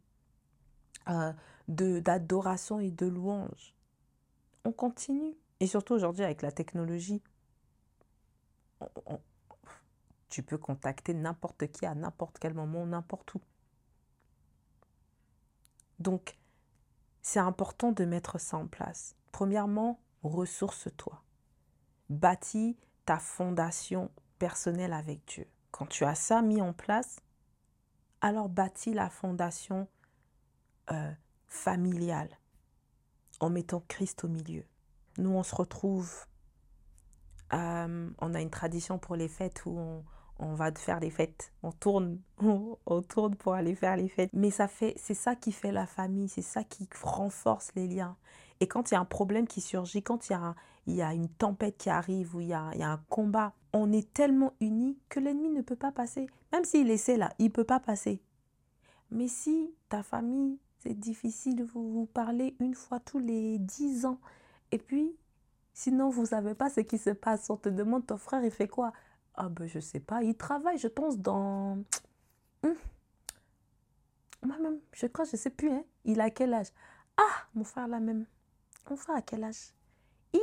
euh, 1.07 1.33
d'adoration 1.67 2.79
et 2.79 2.89
de 2.89 3.05
louange. 3.05 3.75
On 4.65 4.71
continue. 4.71 5.35
Et 5.59 5.67
surtout 5.67 5.93
aujourd'hui 5.93 6.23
avec 6.23 6.41
la 6.41 6.51
technologie, 6.51 7.21
tu 10.29 10.43
peux 10.43 10.57
contacter 10.57 11.13
n'importe 11.13 11.71
qui 11.71 11.85
à 11.85 11.95
n'importe 11.95 12.37
quel 12.39 12.53
moment, 12.53 12.85
n'importe 12.85 13.35
où. 13.35 13.41
Donc, 15.99 16.37
c'est 17.21 17.39
important 17.39 17.91
de 17.91 18.05
mettre 18.05 18.39
ça 18.39 18.57
en 18.57 18.67
place. 18.67 19.15
Premièrement, 19.31 19.99
ressource-toi. 20.23 21.23
Bâtis 22.09 22.77
ta 23.05 23.17
fondation 23.17 24.11
personnelle 24.37 24.93
avec 24.93 25.25
Dieu. 25.25 25.47
Quand 25.71 25.87
tu 25.87 26.05
as 26.05 26.15
ça 26.15 26.41
mis 26.41 26.61
en 26.61 26.73
place, 26.73 27.19
alors 28.21 28.49
bâtis 28.49 28.93
la 28.93 29.09
fondation 29.09 29.87
euh, 30.91 31.11
familiale 31.47 32.29
en 33.39 33.49
mettant 33.49 33.83
Christ 33.87 34.23
au 34.23 34.27
milieu. 34.27 34.63
Nous, 35.17 35.31
on 35.31 35.43
se 35.43 35.55
retrouve, 35.55 36.25
euh, 37.53 38.09
on 38.19 38.33
a 38.33 38.41
une 38.41 38.49
tradition 38.49 38.97
pour 38.99 39.15
les 39.15 39.27
fêtes 39.27 39.63
où 39.65 40.03
on, 40.39 40.53
va 40.55 40.71
faire 40.73 40.99
des 40.99 41.09
fêtes, 41.09 41.51
on 41.63 41.71
tourne, 41.71 42.19
on, 42.41 43.01
tourne 43.01 43.35
pour 43.35 43.53
aller 43.53 43.75
faire 43.75 43.97
les 43.97 44.09
fêtes. 44.09 44.31
Mais 44.33 44.51
ça 44.51 44.67
fait, 44.67 44.93
c'est 44.97 45.13
ça 45.13 45.35
qui 45.35 45.51
fait 45.51 45.71
la 45.71 45.85
famille, 45.85 46.29
c'est 46.29 46.41
ça 46.41 46.63
qui 46.63 46.87
renforce 47.01 47.71
les 47.75 47.87
liens. 47.87 48.15
Et 48.59 48.67
quand 48.67 48.89
il 48.89 48.95
y 48.95 48.97
a 48.97 48.99
un 48.99 49.05
problème 49.05 49.47
qui 49.47 49.61
surgit, 49.61 50.01
quand 50.01 50.29
il 50.29 50.33
y 50.33 50.35
a, 50.35 50.55
il 50.87 50.95
y 50.95 51.01
a 51.01 51.13
une 51.13 51.29
tempête 51.29 51.77
qui 51.77 51.89
arrive 51.89 52.35
ou 52.35 52.41
il 52.41 52.47
y 52.47 52.53
a, 52.53 52.71
il 52.73 52.79
y 52.79 52.83
a 52.83 52.89
un 52.89 53.01
combat, 53.09 53.53
on 53.73 53.91
est 53.91 54.11
tellement 54.13 54.53
unis 54.59 54.97
que 55.09 55.19
l'ennemi 55.19 55.49
ne 55.49 55.61
peut 55.61 55.75
pas 55.75 55.91
passer. 55.91 56.27
Même 56.51 56.63
s'il 56.63 56.89
essaie 56.89 57.17
là, 57.17 57.33
il 57.39 57.45
ne 57.45 57.51
peut 57.51 57.63
pas 57.63 57.79
passer. 57.79 58.21
Mais 59.11 59.27
si 59.27 59.73
ta 59.89 60.03
famille, 60.03 60.59
c'est 60.79 60.97
difficile, 60.97 61.63
vous 61.63 61.91
vous 61.91 62.05
parlez 62.05 62.55
une 62.59 62.73
fois 62.73 62.99
tous 62.99 63.19
les 63.19 63.57
dix 63.59 64.05
ans, 64.05 64.19
et 64.71 64.77
puis, 64.77 65.15
sinon 65.73 66.09
vous 66.09 66.21
ne 66.21 66.27
savez 66.27 66.55
pas 66.55 66.69
ce 66.69 66.81
qui 66.81 66.97
se 66.97 67.11
passe, 67.11 67.49
on 67.49 67.57
te 67.57 67.69
demande 67.69 68.05
ton 68.05 68.17
frère, 68.17 68.43
il 68.43 68.51
fait 68.51 68.67
quoi? 68.67 68.93
Ah 69.35 69.49
ben 69.49 69.67
je 69.67 69.79
sais 69.79 69.99
pas, 69.99 70.23
il 70.23 70.35
travaille, 70.35 70.77
je 70.77 70.87
pense, 70.87 71.17
dans... 71.17 71.77
Hum. 72.63 72.75
Moi-même, 74.43 74.79
je 74.93 75.07
crois, 75.07 75.25
je 75.25 75.33
ne 75.33 75.37
sais 75.37 75.49
plus, 75.49 75.71
hein. 75.71 75.83
il 76.05 76.21
a 76.21 76.29
quel 76.29 76.53
âge? 76.53 76.71
Ah, 77.17 77.45
mon 77.55 77.63
frère 77.63 77.87
là 77.87 77.99
même. 77.99 78.25
Mon 78.89 78.95
frère 78.95 79.17
à 79.17 79.21
quel 79.21 79.43
âge? 79.43 79.73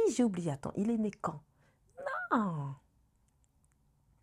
J'ai 0.08 0.24
oublié, 0.24 0.52
attends, 0.52 0.72
il 0.76 0.90
est 0.90 0.98
né 0.98 1.10
quand? 1.10 1.40
Non. 2.30 2.74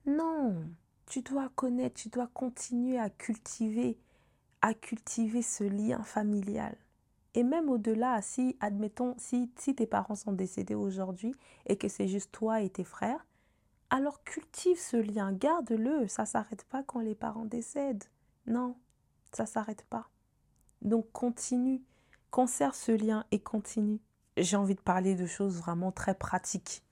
Non. 0.06 0.70
Tu 1.06 1.22
dois 1.22 1.50
connaître, 1.50 1.96
tu 1.96 2.10
dois 2.10 2.28
continuer 2.28 3.00
à 3.00 3.10
cultiver, 3.10 4.00
à 4.62 4.74
cultiver 4.74 5.42
ce 5.42 5.64
lien 5.64 6.04
familial. 6.04 6.78
Et 7.34 7.44
même 7.44 7.70
au-delà, 7.70 8.22
si, 8.22 8.58
admettons, 8.60 9.16
si, 9.18 9.52
si 9.58 9.76
tes 9.76 9.88
parents 9.88 10.16
sont 10.16 10.34
décédés 10.34 10.76
aujourd'hui 10.76 11.34
et 11.66 11.78
que 11.78 11.88
c'est 11.88 12.08
juste 12.08 12.32
toi 12.32 12.62
et 12.62 12.70
tes 12.70 12.84
frères, 12.84 13.26
alors 13.90 14.24
cultive 14.24 14.80
ce 14.80 14.98
lien, 14.98 15.32
garde-le. 15.32 16.08
Ça 16.08 16.26
s'arrête 16.26 16.66
pas 16.66 16.84
quand 16.84 17.00
les 17.00 17.16
parents 17.16 17.46
décèdent. 17.46 18.06
Non, 18.48 18.76
ça 19.34 19.46
s'arrête 19.46 19.86
pas. 19.90 20.10
Donc 20.82 21.12
continue, 21.12 21.82
conserve 22.32 22.76
ce 22.76 22.92
lien 22.92 23.26
et 23.32 23.40
continue 23.40 24.00
j'ai 24.38 24.58
envie 24.58 24.76
de 24.76 24.82
parler 24.82 25.16
de 25.16 25.26
choses 25.26 25.58
vraiment 25.58 25.92
très 25.92 26.16
pratiques. 26.16 26.84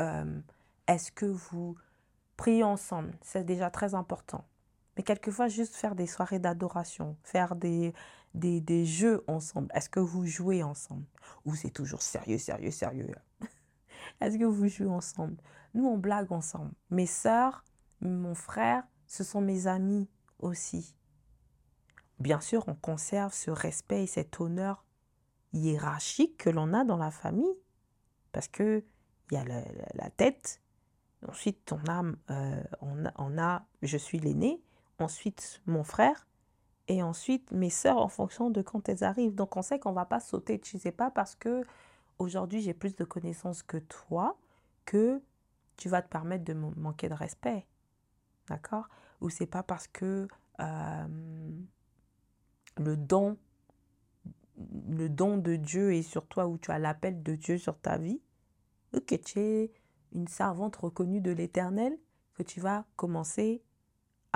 Euh, 0.00 0.40
est-ce 0.86 1.12
que 1.12 1.26
vous 1.26 1.76
priez 2.36 2.62
ensemble? 2.62 3.12
C'est 3.22 3.44
déjà 3.44 3.70
très 3.70 3.94
important. 3.94 4.44
Mais 4.96 5.02
quelquefois, 5.02 5.48
juste 5.48 5.74
faire 5.74 5.94
des 5.94 6.06
soirées 6.06 6.38
d'adoration, 6.38 7.16
faire 7.22 7.54
des, 7.56 7.92
des, 8.34 8.60
des, 8.60 8.84
jeux 8.84 9.24
ensemble. 9.26 9.68
Est-ce 9.74 9.88
que 9.88 10.00
vous 10.00 10.26
jouez 10.26 10.62
ensemble? 10.62 11.06
Ou 11.44 11.54
c'est 11.54 11.70
toujours 11.70 12.02
sérieux, 12.02 12.38
sérieux, 12.38 12.70
sérieux? 12.70 13.14
Est-ce 14.20 14.38
que 14.38 14.44
vous 14.44 14.68
jouez 14.68 14.88
ensemble? 14.88 15.36
Nous, 15.74 15.86
on 15.86 15.98
blague 15.98 16.32
ensemble. 16.32 16.72
Mes 16.90 17.06
sœurs, 17.06 17.64
mon 18.00 18.34
frère, 18.34 18.84
ce 19.06 19.24
sont 19.24 19.40
mes 19.40 19.66
amis 19.66 20.08
aussi. 20.38 20.96
Bien 22.18 22.40
sûr, 22.40 22.64
on 22.66 22.74
conserve 22.74 23.32
ce 23.34 23.50
respect 23.50 24.04
et 24.04 24.06
cet 24.06 24.40
honneur 24.40 24.84
hiérarchique 25.52 26.38
que 26.38 26.50
l'on 26.50 26.72
a 26.72 26.84
dans 26.84 26.96
la 26.96 27.10
famille. 27.10 27.54
Parce 28.32 28.48
que 28.48 28.84
il 29.30 29.34
y 29.34 29.38
a 29.38 29.44
la, 29.94 30.10
tête, 30.10 30.60
ensuite 31.26 31.72
on 31.72 31.90
a, 31.90 32.04
euh, 32.30 32.62
on, 32.80 33.38
a, 33.38 33.66
je 33.82 33.96
suis 33.96 34.20
l'aîné, 34.20 34.62
ensuite 34.98 35.62
mon 35.66 35.84
frère, 35.84 36.26
et 36.88 37.02
ensuite 37.02 37.50
mes 37.50 37.70
sœurs 37.70 37.98
en 37.98 38.08
fonction 38.08 38.50
de 38.50 38.62
quand 38.62 38.88
elles 38.88 39.04
arrivent. 39.04 39.34
Donc 39.34 39.56
on 39.56 39.62
sait 39.62 39.78
qu'on 39.78 39.92
va 39.92 40.04
pas 40.04 40.20
sauter. 40.20 40.58
Tu 40.58 40.78
sais 40.78 40.92
pas 40.92 41.10
parce 41.10 41.34
que 41.34 41.64
aujourd'hui 42.18 42.60
j'ai 42.60 42.74
plus 42.74 42.94
de 42.94 43.04
connaissances 43.04 43.62
que 43.62 43.78
toi 43.78 44.38
que 44.84 45.20
tu 45.76 45.88
vas 45.88 46.02
te 46.02 46.08
permettre 46.08 46.44
de 46.44 46.54
manquer 46.54 47.08
de 47.08 47.14
respect. 47.14 47.66
D'accord? 48.48 48.88
Ou 49.20 49.30
c'est 49.30 49.46
pas 49.46 49.62
parce 49.62 49.88
que 49.88 50.28
euh, 50.60 51.06
le 52.78 52.96
don 52.96 53.36
le 54.88 55.10
don 55.10 55.36
de 55.36 55.56
Dieu 55.56 55.92
est 55.92 56.02
sur 56.02 56.26
toi 56.26 56.46
ou 56.46 56.56
tu 56.56 56.70
as 56.70 56.78
l'appel 56.78 57.22
de 57.22 57.34
Dieu 57.34 57.58
sur 57.58 57.78
ta 57.78 57.98
vie, 57.98 58.22
que 59.06 59.14
tu 59.14 59.38
es 59.38 59.72
une 60.14 60.28
servante 60.28 60.76
reconnue 60.76 61.20
de 61.20 61.30
l'Éternel, 61.30 61.98
que 62.32 62.42
tu 62.42 62.60
vas 62.60 62.86
commencer 62.96 63.62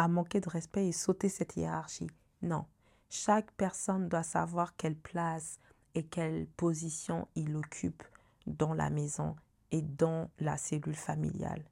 à 0.00 0.08
manquer 0.08 0.40
de 0.40 0.48
respect 0.48 0.88
et 0.88 0.92
sauter 0.92 1.28
cette 1.28 1.56
hiérarchie. 1.56 2.10
Non, 2.40 2.64
chaque 3.10 3.50
personne 3.52 4.08
doit 4.08 4.22
savoir 4.22 4.74
quelle 4.76 4.96
place 4.96 5.58
et 5.94 6.04
quelle 6.04 6.46
position 6.46 7.28
il 7.34 7.54
occupe 7.54 8.02
dans 8.46 8.72
la 8.72 8.88
maison 8.88 9.36
et 9.72 9.82
dans 9.82 10.30
la 10.38 10.56
cellule 10.56 10.96
familiale. 10.96 11.62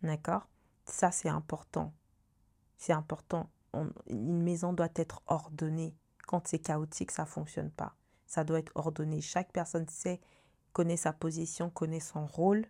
D'accord? 0.00 0.48
Ça, 0.86 1.10
c'est 1.10 1.28
important. 1.28 1.92
C'est 2.78 2.94
important. 2.94 3.50
une 4.06 4.42
maison 4.42 4.72
doit 4.72 4.88
être 4.94 5.20
ordonnée. 5.26 5.94
Quand 6.26 6.48
c'est 6.48 6.60
chaotique, 6.60 7.10
ça 7.10 7.24
ne 7.24 7.28
fonctionne 7.28 7.70
pas. 7.70 7.94
Ça 8.24 8.42
doit 8.42 8.60
être 8.60 8.72
ordonné. 8.74 9.20
Chaque 9.20 9.52
personne 9.52 9.86
sait, 9.88 10.18
connaît 10.72 10.96
sa 10.96 11.12
position, 11.12 11.68
connaît 11.68 12.00
son 12.00 12.24
rôle, 12.24 12.64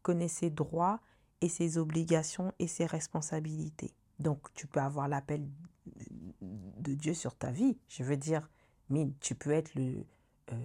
connaît 0.00 0.28
ses 0.28 0.48
droits 0.48 0.98
et 1.40 1.48
ses 1.48 1.78
obligations 1.78 2.52
et 2.58 2.66
ses 2.66 2.86
responsabilités. 2.86 3.94
Donc, 4.18 4.52
tu 4.54 4.66
peux 4.66 4.80
avoir 4.80 5.08
l'appel 5.08 5.48
de 6.40 6.94
Dieu 6.94 7.14
sur 7.14 7.36
ta 7.36 7.50
vie. 7.50 7.78
Je 7.88 8.02
veux 8.02 8.16
dire, 8.16 8.48
mais 8.88 9.08
tu 9.20 9.34
peux 9.34 9.52
être 9.52 9.74
le, 9.74 10.04
euh, 10.52 10.64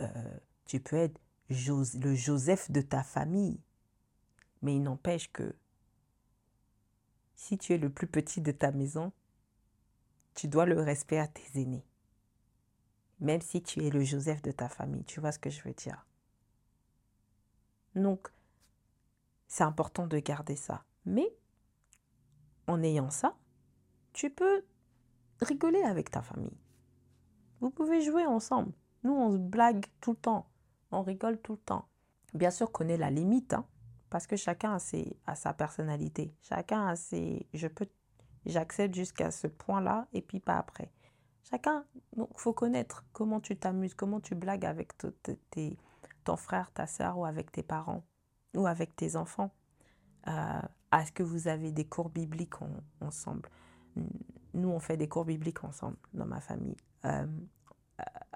euh, 0.00 0.38
tu 0.64 0.80
peux 0.80 0.96
être 0.96 1.20
le 1.50 2.14
Joseph 2.14 2.70
de 2.70 2.80
ta 2.80 3.02
famille. 3.02 3.60
Mais 4.62 4.76
il 4.76 4.82
n'empêche 4.82 5.30
que 5.32 5.54
si 7.34 7.58
tu 7.58 7.74
es 7.74 7.78
le 7.78 7.90
plus 7.90 8.06
petit 8.06 8.40
de 8.40 8.52
ta 8.52 8.70
maison, 8.70 9.12
tu 10.34 10.48
dois 10.48 10.64
le 10.64 10.80
respect 10.80 11.18
à 11.18 11.26
tes 11.26 11.60
aînés. 11.60 11.84
Même 13.20 13.42
si 13.42 13.62
tu 13.62 13.84
es 13.84 13.90
le 13.90 14.02
Joseph 14.02 14.42
de 14.42 14.52
ta 14.52 14.68
famille, 14.68 15.04
tu 15.04 15.20
vois 15.20 15.32
ce 15.32 15.38
que 15.38 15.50
je 15.50 15.62
veux 15.62 15.74
dire. 15.74 16.06
Donc, 17.94 18.28
c'est 19.52 19.64
important 19.64 20.06
de 20.06 20.18
garder 20.18 20.56
ça. 20.56 20.82
Mais, 21.04 21.30
en 22.66 22.82
ayant 22.82 23.10
ça, 23.10 23.36
tu 24.14 24.30
peux 24.30 24.64
rigoler 25.42 25.82
avec 25.82 26.10
ta 26.10 26.22
famille. 26.22 26.56
Vous 27.60 27.68
pouvez 27.68 28.00
jouer 28.00 28.24
ensemble. 28.24 28.72
Nous, 29.04 29.12
on 29.12 29.30
se 29.30 29.36
blague 29.36 29.84
tout 30.00 30.12
le 30.12 30.16
temps. 30.16 30.46
On 30.90 31.02
rigole 31.02 31.38
tout 31.38 31.52
le 31.52 31.58
temps. 31.58 31.86
Bien 32.32 32.50
sûr, 32.50 32.72
connaît 32.72 32.96
la 32.96 33.10
limite, 33.10 33.52
hein, 33.52 33.66
parce 34.08 34.26
que 34.26 34.36
chacun 34.36 34.72
a, 34.72 34.78
ses, 34.78 35.18
a 35.26 35.34
sa 35.34 35.52
personnalité. 35.52 36.34
Chacun 36.40 36.86
a 36.86 36.96
ses... 36.96 37.46
Je 37.52 37.68
peux... 37.68 37.86
J'accepte 38.46 38.94
jusqu'à 38.94 39.30
ce 39.30 39.48
point-là 39.48 40.08
et 40.14 40.22
puis 40.22 40.40
pas 40.40 40.56
après. 40.56 40.90
Chacun, 41.42 41.84
il 42.16 42.24
faut 42.36 42.54
connaître 42.54 43.04
comment 43.12 43.38
tu 43.38 43.58
t'amuses, 43.58 43.92
comment 43.92 44.20
tu 44.20 44.34
blagues 44.34 44.64
avec 44.64 44.94
ton 46.24 46.36
frère, 46.38 46.72
ta 46.72 46.86
soeur 46.86 47.18
ou 47.18 47.26
avec 47.26 47.52
tes 47.52 47.62
parents 47.62 48.02
ou 48.54 48.66
avec 48.66 48.94
tes 48.96 49.16
enfants. 49.16 49.50
Euh, 50.28 50.62
Est-ce 50.92 51.12
que 51.12 51.22
vous 51.22 51.48
avez 51.48 51.72
des 51.72 51.84
cours 51.84 52.10
bibliques 52.10 52.54
ensemble 53.00 53.48
Nous, 54.54 54.68
on 54.68 54.78
fait 54.78 54.96
des 54.96 55.08
cours 55.08 55.24
bibliques 55.24 55.64
ensemble 55.64 55.96
dans 56.14 56.26
ma 56.26 56.40
famille, 56.40 56.76
euh, 57.04 57.26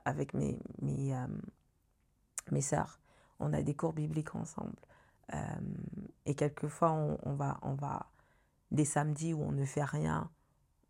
avec 0.04 0.34
mes, 0.34 0.58
mes, 0.80 1.14
euh, 1.14 1.26
mes 2.50 2.62
soeurs. 2.62 3.00
On 3.38 3.52
a 3.52 3.62
des 3.62 3.74
cours 3.74 3.92
bibliques 3.92 4.34
ensemble. 4.34 4.76
Euh, 5.34 5.38
et 6.24 6.34
quelquefois, 6.34 6.92
on, 6.92 7.18
on, 7.22 7.34
va, 7.34 7.58
on 7.62 7.74
va, 7.74 8.06
des 8.70 8.84
samedis 8.84 9.34
où 9.34 9.42
on 9.42 9.52
ne 9.52 9.64
fait 9.64 9.84
rien, 9.84 10.30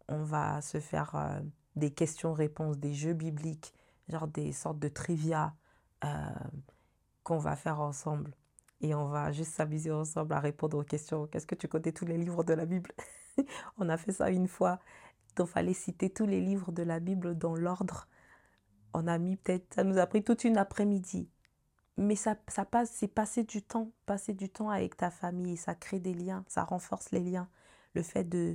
on 0.09 0.23
va 0.23 0.61
se 0.63 0.81
faire 0.81 1.15
euh, 1.15 1.41
des 1.75 1.91
questions-réponses, 1.91 2.79
des 2.79 2.95
jeux 2.95 3.13
bibliques, 3.15 3.73
genre 4.09 4.29
des 4.29 4.53
sortes 4.53 4.79
de 4.79 4.89
trivia 4.89 5.55
euh, 6.05 6.09
qu'on 7.23 7.39
va 7.39 7.57
faire 7.57 7.81
ensemble 7.81 8.33
et 8.81 8.95
on 8.95 9.09
va 9.09 9.33
juste 9.33 9.53
s'amuser 9.53 9.91
ensemble 9.91 10.35
à 10.35 10.41
répondre 10.41 10.79
aux 10.79 10.85
questions. 10.85 11.27
Qu'est-ce 11.27 11.47
que 11.47 11.55
tu 11.55 11.69
connais 11.69 11.93
tous 11.93 12.05
les 12.05 12.19
livres 12.19 12.45
de 12.45 12.53
la 12.55 12.67
Bible? 12.67 12.93
On 13.79 13.89
a 13.89 13.97
fait 13.97 14.13
ça 14.13 14.31
une 14.31 14.49
fois. 14.49 14.81
Il 15.39 15.47
fallait 15.47 15.75
citer 15.75 16.11
tous 16.11 16.27
les 16.27 16.41
livres 16.41 16.73
de 16.73 16.83
la 16.83 17.01
Bible 17.01 17.37
dans 17.37 17.55
l'ordre. 17.55 18.09
On 18.95 19.07
a 19.07 19.19
mis 19.19 19.37
peut-être, 19.37 19.75
ça 19.75 19.85
nous 19.85 19.99
a 19.99 20.07
pris 20.07 20.23
toute 20.25 20.45
une 20.45 20.57
après-midi. 20.57 21.29
Mais 21.99 22.17
ça, 22.17 22.37
ça 22.49 22.65
passe, 22.65 22.91
c'est 22.93 23.09
passer 23.09 23.45
du 23.45 23.63
temps, 23.63 23.91
passer 24.07 24.35
du 24.35 24.49
temps 24.49 24.71
avec 24.71 24.97
ta 24.97 25.11
famille, 25.11 25.57
ça 25.57 25.75
crée 25.75 26.01
des 26.01 26.15
liens, 26.15 26.45
ça 26.49 26.65
renforce 26.65 27.11
les 27.11 27.21
liens. 27.21 27.49
Le 27.95 28.03
fait 28.03 28.25
de 28.25 28.55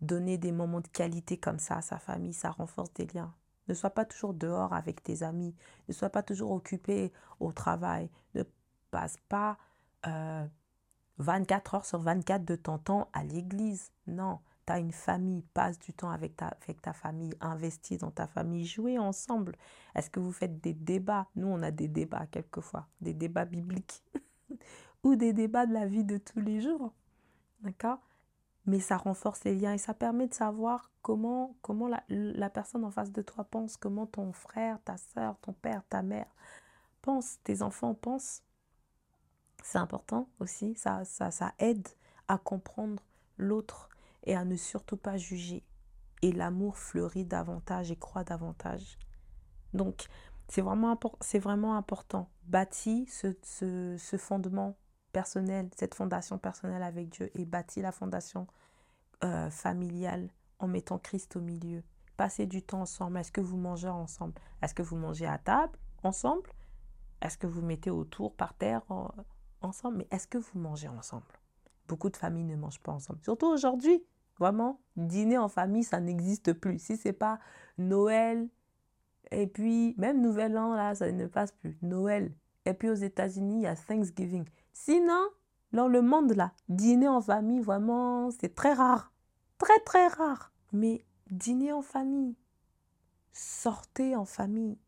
donner 0.00 0.38
des 0.38 0.52
moments 0.52 0.80
de 0.80 0.88
qualité 0.88 1.36
comme 1.38 1.58
ça 1.58 1.76
à 1.78 1.82
sa 1.82 1.98
famille, 1.98 2.32
ça 2.32 2.50
renforce 2.50 2.92
des 2.94 3.06
liens. 3.06 3.34
Ne 3.68 3.74
sois 3.74 3.90
pas 3.90 4.06
toujours 4.06 4.32
dehors 4.32 4.72
avec 4.72 5.02
tes 5.02 5.22
amis, 5.22 5.54
ne 5.88 5.92
sois 5.92 6.08
pas 6.08 6.22
toujours 6.22 6.52
occupé 6.52 7.12
au 7.40 7.52
travail, 7.52 8.10
ne 8.34 8.42
passe 8.90 9.16
pas 9.28 9.58
euh, 10.06 10.46
24 11.18 11.74
heures 11.74 11.84
sur 11.84 11.98
24 11.98 12.44
de 12.44 12.56
ton 12.56 12.78
temps 12.78 13.08
à 13.12 13.24
l'église. 13.24 13.92
Non, 14.06 14.38
tu 14.66 14.72
as 14.72 14.78
une 14.78 14.92
famille, 14.92 15.42
passe 15.54 15.78
du 15.78 15.92
temps 15.92 16.10
avec 16.10 16.36
ta, 16.36 16.48
avec 16.62 16.80
ta 16.80 16.92
famille, 16.92 17.34
investis 17.40 17.98
dans 17.98 18.10
ta 18.10 18.26
famille, 18.26 18.64
jouez 18.64 18.98
ensemble. 18.98 19.56
Est-ce 19.94 20.10
que 20.10 20.20
vous 20.20 20.32
faites 20.32 20.60
des 20.60 20.74
débats? 20.74 21.26
Nous, 21.34 21.46
on 21.46 21.62
a 21.62 21.70
des 21.70 21.88
débats 21.88 22.26
quelquefois, 22.26 22.86
des 23.00 23.14
débats 23.14 23.44
bibliques 23.44 24.02
ou 25.02 25.16
des 25.16 25.32
débats 25.32 25.66
de 25.66 25.74
la 25.74 25.86
vie 25.86 26.04
de 26.04 26.18
tous 26.18 26.40
les 26.40 26.60
jours. 26.60 26.92
D'accord? 27.60 27.98
Mais 28.66 28.80
ça 28.80 28.98
renforce 28.98 29.44
les 29.44 29.54
liens 29.54 29.72
et 29.72 29.78
ça 29.78 29.94
permet 29.94 30.28
de 30.28 30.34
savoir 30.34 30.92
comment, 31.00 31.56
comment 31.62 31.88
la, 31.88 32.04
la, 32.08 32.50
personne 32.50 32.84
en 32.84 32.90
face 32.90 33.10
de 33.12 33.22
toi 33.22 33.44
pense, 33.44 33.78
comment 33.78 34.06
ton 34.06 34.32
frère, 34.32 34.78
ta 34.84 34.98
soeur, 34.98 35.38
ton 35.40 35.54
père, 35.54 35.82
ta 35.88 36.02
mère 36.02 36.26
pense, 37.00 37.38
tes 37.42 37.62
enfants 37.62 37.94
pensent. 37.94 38.42
C'est 39.70 39.76
important 39.76 40.30
aussi, 40.40 40.74
ça, 40.76 41.04
ça, 41.04 41.30
ça 41.30 41.52
aide 41.58 41.86
à 42.26 42.38
comprendre 42.38 43.02
l'autre 43.36 43.90
et 44.24 44.34
à 44.34 44.46
ne 44.46 44.56
surtout 44.56 44.96
pas 44.96 45.18
juger. 45.18 45.62
Et 46.22 46.32
l'amour 46.32 46.78
fleurit 46.78 47.26
davantage 47.26 47.90
et 47.90 47.96
croît 47.96 48.24
davantage. 48.24 48.98
Donc, 49.74 50.06
c'est 50.48 50.62
vraiment, 50.62 50.98
c'est 51.20 51.38
vraiment 51.38 51.76
important. 51.76 52.30
Bâtis 52.44 53.08
ce, 53.08 53.36
ce, 53.42 53.94
ce 53.98 54.16
fondement 54.16 54.74
personnel, 55.12 55.68
cette 55.76 55.94
fondation 55.94 56.38
personnelle 56.38 56.82
avec 56.82 57.10
Dieu 57.10 57.30
et 57.34 57.44
bâtis 57.44 57.82
la 57.82 57.92
fondation 57.92 58.46
euh, 59.22 59.50
familiale 59.50 60.30
en 60.60 60.66
mettant 60.66 60.98
Christ 60.98 61.36
au 61.36 61.42
milieu. 61.42 61.82
Passez 62.16 62.46
du 62.46 62.62
temps 62.62 62.80
ensemble. 62.80 63.18
Est-ce 63.18 63.32
que 63.32 63.42
vous 63.42 63.58
mangez 63.58 63.90
ensemble? 63.90 64.40
Est-ce 64.62 64.72
que 64.72 64.82
vous 64.82 64.96
mangez 64.96 65.26
à 65.26 65.36
table 65.36 65.78
ensemble? 66.02 66.54
Est-ce 67.20 67.36
que 67.36 67.46
vous 67.46 67.60
mettez 67.60 67.90
autour, 67.90 68.34
par 68.34 68.54
terre, 68.54 68.80
en, 68.88 69.12
ensemble 69.62 69.98
Mais 69.98 70.08
est-ce 70.10 70.26
que 70.26 70.38
vous 70.38 70.58
mangez 70.58 70.88
ensemble? 70.88 71.26
Beaucoup 71.88 72.10
de 72.10 72.16
familles 72.16 72.44
ne 72.44 72.56
mangent 72.56 72.80
pas 72.80 72.92
ensemble. 72.92 73.20
Surtout 73.22 73.46
aujourd'hui, 73.46 74.02
vraiment, 74.38 74.80
dîner 74.96 75.38
en 75.38 75.48
famille, 75.48 75.84
ça 75.84 76.00
n'existe 76.00 76.52
plus. 76.52 76.78
Si 76.78 76.96
c'est 76.96 77.12
pas 77.12 77.38
Noël, 77.78 78.48
et 79.30 79.46
puis 79.46 79.94
même 79.98 80.20
Nouvel 80.20 80.56
An, 80.58 80.74
là, 80.74 80.94
ça 80.94 81.10
ne 81.10 81.26
passe 81.26 81.52
plus. 81.52 81.78
Noël. 81.82 82.34
Et 82.64 82.74
puis 82.74 82.90
aux 82.90 82.94
États-Unis, 82.94 83.56
il 83.56 83.62
y 83.62 83.66
a 83.66 83.76
Thanksgiving. 83.76 84.44
Sinon, 84.72 85.28
dans 85.72 85.88
le 85.88 86.02
monde 86.02 86.32
là, 86.32 86.52
dîner 86.68 87.08
en 87.08 87.20
famille, 87.20 87.60
vraiment, 87.60 88.30
c'est 88.30 88.54
très 88.54 88.72
rare. 88.72 89.12
Très, 89.58 89.78
très 89.80 90.06
rare. 90.08 90.52
Mais 90.72 91.04
dîner 91.30 91.72
en 91.72 91.82
famille, 91.82 92.36
sortez 93.32 94.16
en 94.16 94.24
famille, 94.24 94.78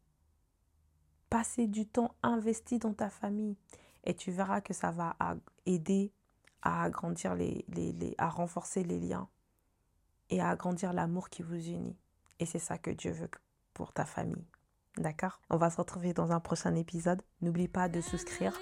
passez 1.29 1.67
du 1.67 1.87
temps 1.87 2.15
investi 2.23 2.79
dans 2.79 2.93
ta 2.93 3.09
famille 3.09 3.57
et 4.05 4.15
tu 4.15 4.31
verras 4.31 4.61
que 4.61 4.75
ça 4.75 4.91
va 4.91 5.17
aider 5.67 6.13
à 6.63 6.83
agrandir 6.83 7.35
les, 7.35 7.65
les, 7.69 8.15
à 8.19 8.29
renforcer 8.29 8.83
les 8.83 8.99
liens 8.99 9.29
et 10.29 10.41
à 10.41 10.51
agrandir 10.51 10.93
l'amour 10.93 11.29
qui 11.29 11.43
vous 11.43 11.57
unit. 11.57 11.97
Et 12.39 12.47
c'est 12.47 12.59
ça 12.59 12.79
que 12.79 12.91
Dieu 12.91 13.13
veut 13.13 13.31
pour 13.75 13.93
ta 13.93 14.05
famille. 14.05 14.47
D'accord? 14.97 15.41
On 15.51 15.57
va 15.57 15.71
se 15.71 15.77
retrouver 15.77 16.13
dans 16.13 16.33
un 16.33 16.41
prochain 16.41 16.75
épisode. 16.75 17.23
N'oublie 17.41 17.69
pas 17.69 17.89
de 17.89 18.01
souscrire 18.01 18.59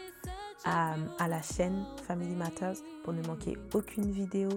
à, 0.65 0.97
à, 1.19 1.29
la 1.29 1.43
chaîne 1.43 1.85
Family 2.05 2.35
Matters 2.35 2.77
pour 3.05 3.13
ne 3.13 3.23
manquer 3.27 3.57
aucune 3.75 4.11
vidéo. 4.11 4.49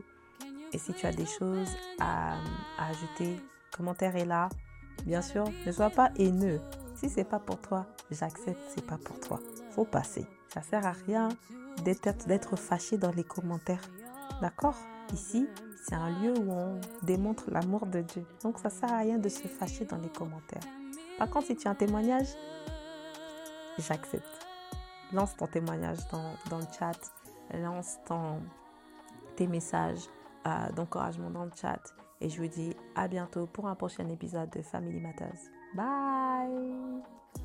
Et 0.73 0.77
si 0.77 0.93
tu 0.93 1.05
as 1.05 1.13
des 1.13 1.25
choses 1.25 1.69
à, 1.99 2.37
à 2.77 2.89
ajouter, 2.89 3.39
commentaire 3.75 4.15
est 4.15 4.25
là. 4.25 4.49
Bien 5.05 5.21
sûr, 5.21 5.45
ne 5.65 5.71
sois 5.71 5.89
pas 5.89 6.11
haineux. 6.17 6.61
Si 6.95 7.09
c'est 7.09 7.23
pas 7.23 7.39
pour 7.39 7.59
toi, 7.61 7.87
j'accepte, 8.11 8.61
c'est 8.75 8.85
pas 8.85 8.97
pour 8.97 9.19
toi. 9.19 9.39
Faut 9.71 9.85
passer. 9.85 10.27
Ça 10.53 10.61
sert 10.61 10.85
à 10.85 10.91
rien 10.91 11.29
d'être 11.83 12.55
fâché 12.57 12.97
dans 12.97 13.11
les 13.11 13.23
commentaires. 13.23 13.81
D'accord? 14.41 14.75
Ici, 15.13 15.47
c'est 15.83 15.95
un 15.95 16.09
lieu 16.19 16.37
où 16.37 16.51
on 16.51 16.79
démontre 17.03 17.49
l'amour 17.49 17.85
de 17.85 18.01
Dieu. 18.01 18.25
Donc 18.43 18.59
ça 18.59 18.69
sert 18.69 18.91
à 18.91 18.97
rien 18.97 19.17
de 19.17 19.29
se 19.29 19.47
fâcher 19.47 19.85
dans 19.85 19.97
les 19.97 20.09
commentaires. 20.09 20.63
Par 21.17 21.29
contre, 21.29 21.47
si 21.47 21.55
tu 21.55 21.67
as 21.67 21.71
un 21.71 21.75
témoignage, 21.75 22.27
j'accepte. 23.77 24.45
Lance 25.13 25.35
ton 25.37 25.47
témoignage 25.47 25.99
dans, 26.11 26.57
le 26.57 26.65
chat. 26.77 26.99
Lance 27.53 27.97
tes 29.35 29.47
messages 29.47 30.03
euh, 30.47 30.71
d'encouragement 30.73 31.29
dans 31.29 31.45
le 31.45 31.51
chat. 31.55 31.81
Et 32.19 32.29
je 32.29 32.41
vous 32.41 32.47
dis 32.47 32.75
à 32.95 33.07
bientôt 33.07 33.47
pour 33.47 33.67
un 33.67 33.75
prochain 33.75 34.07
épisode 34.09 34.49
de 34.51 34.61
Family 34.61 34.99
Matters. 34.99 35.49
Bye 35.75 37.40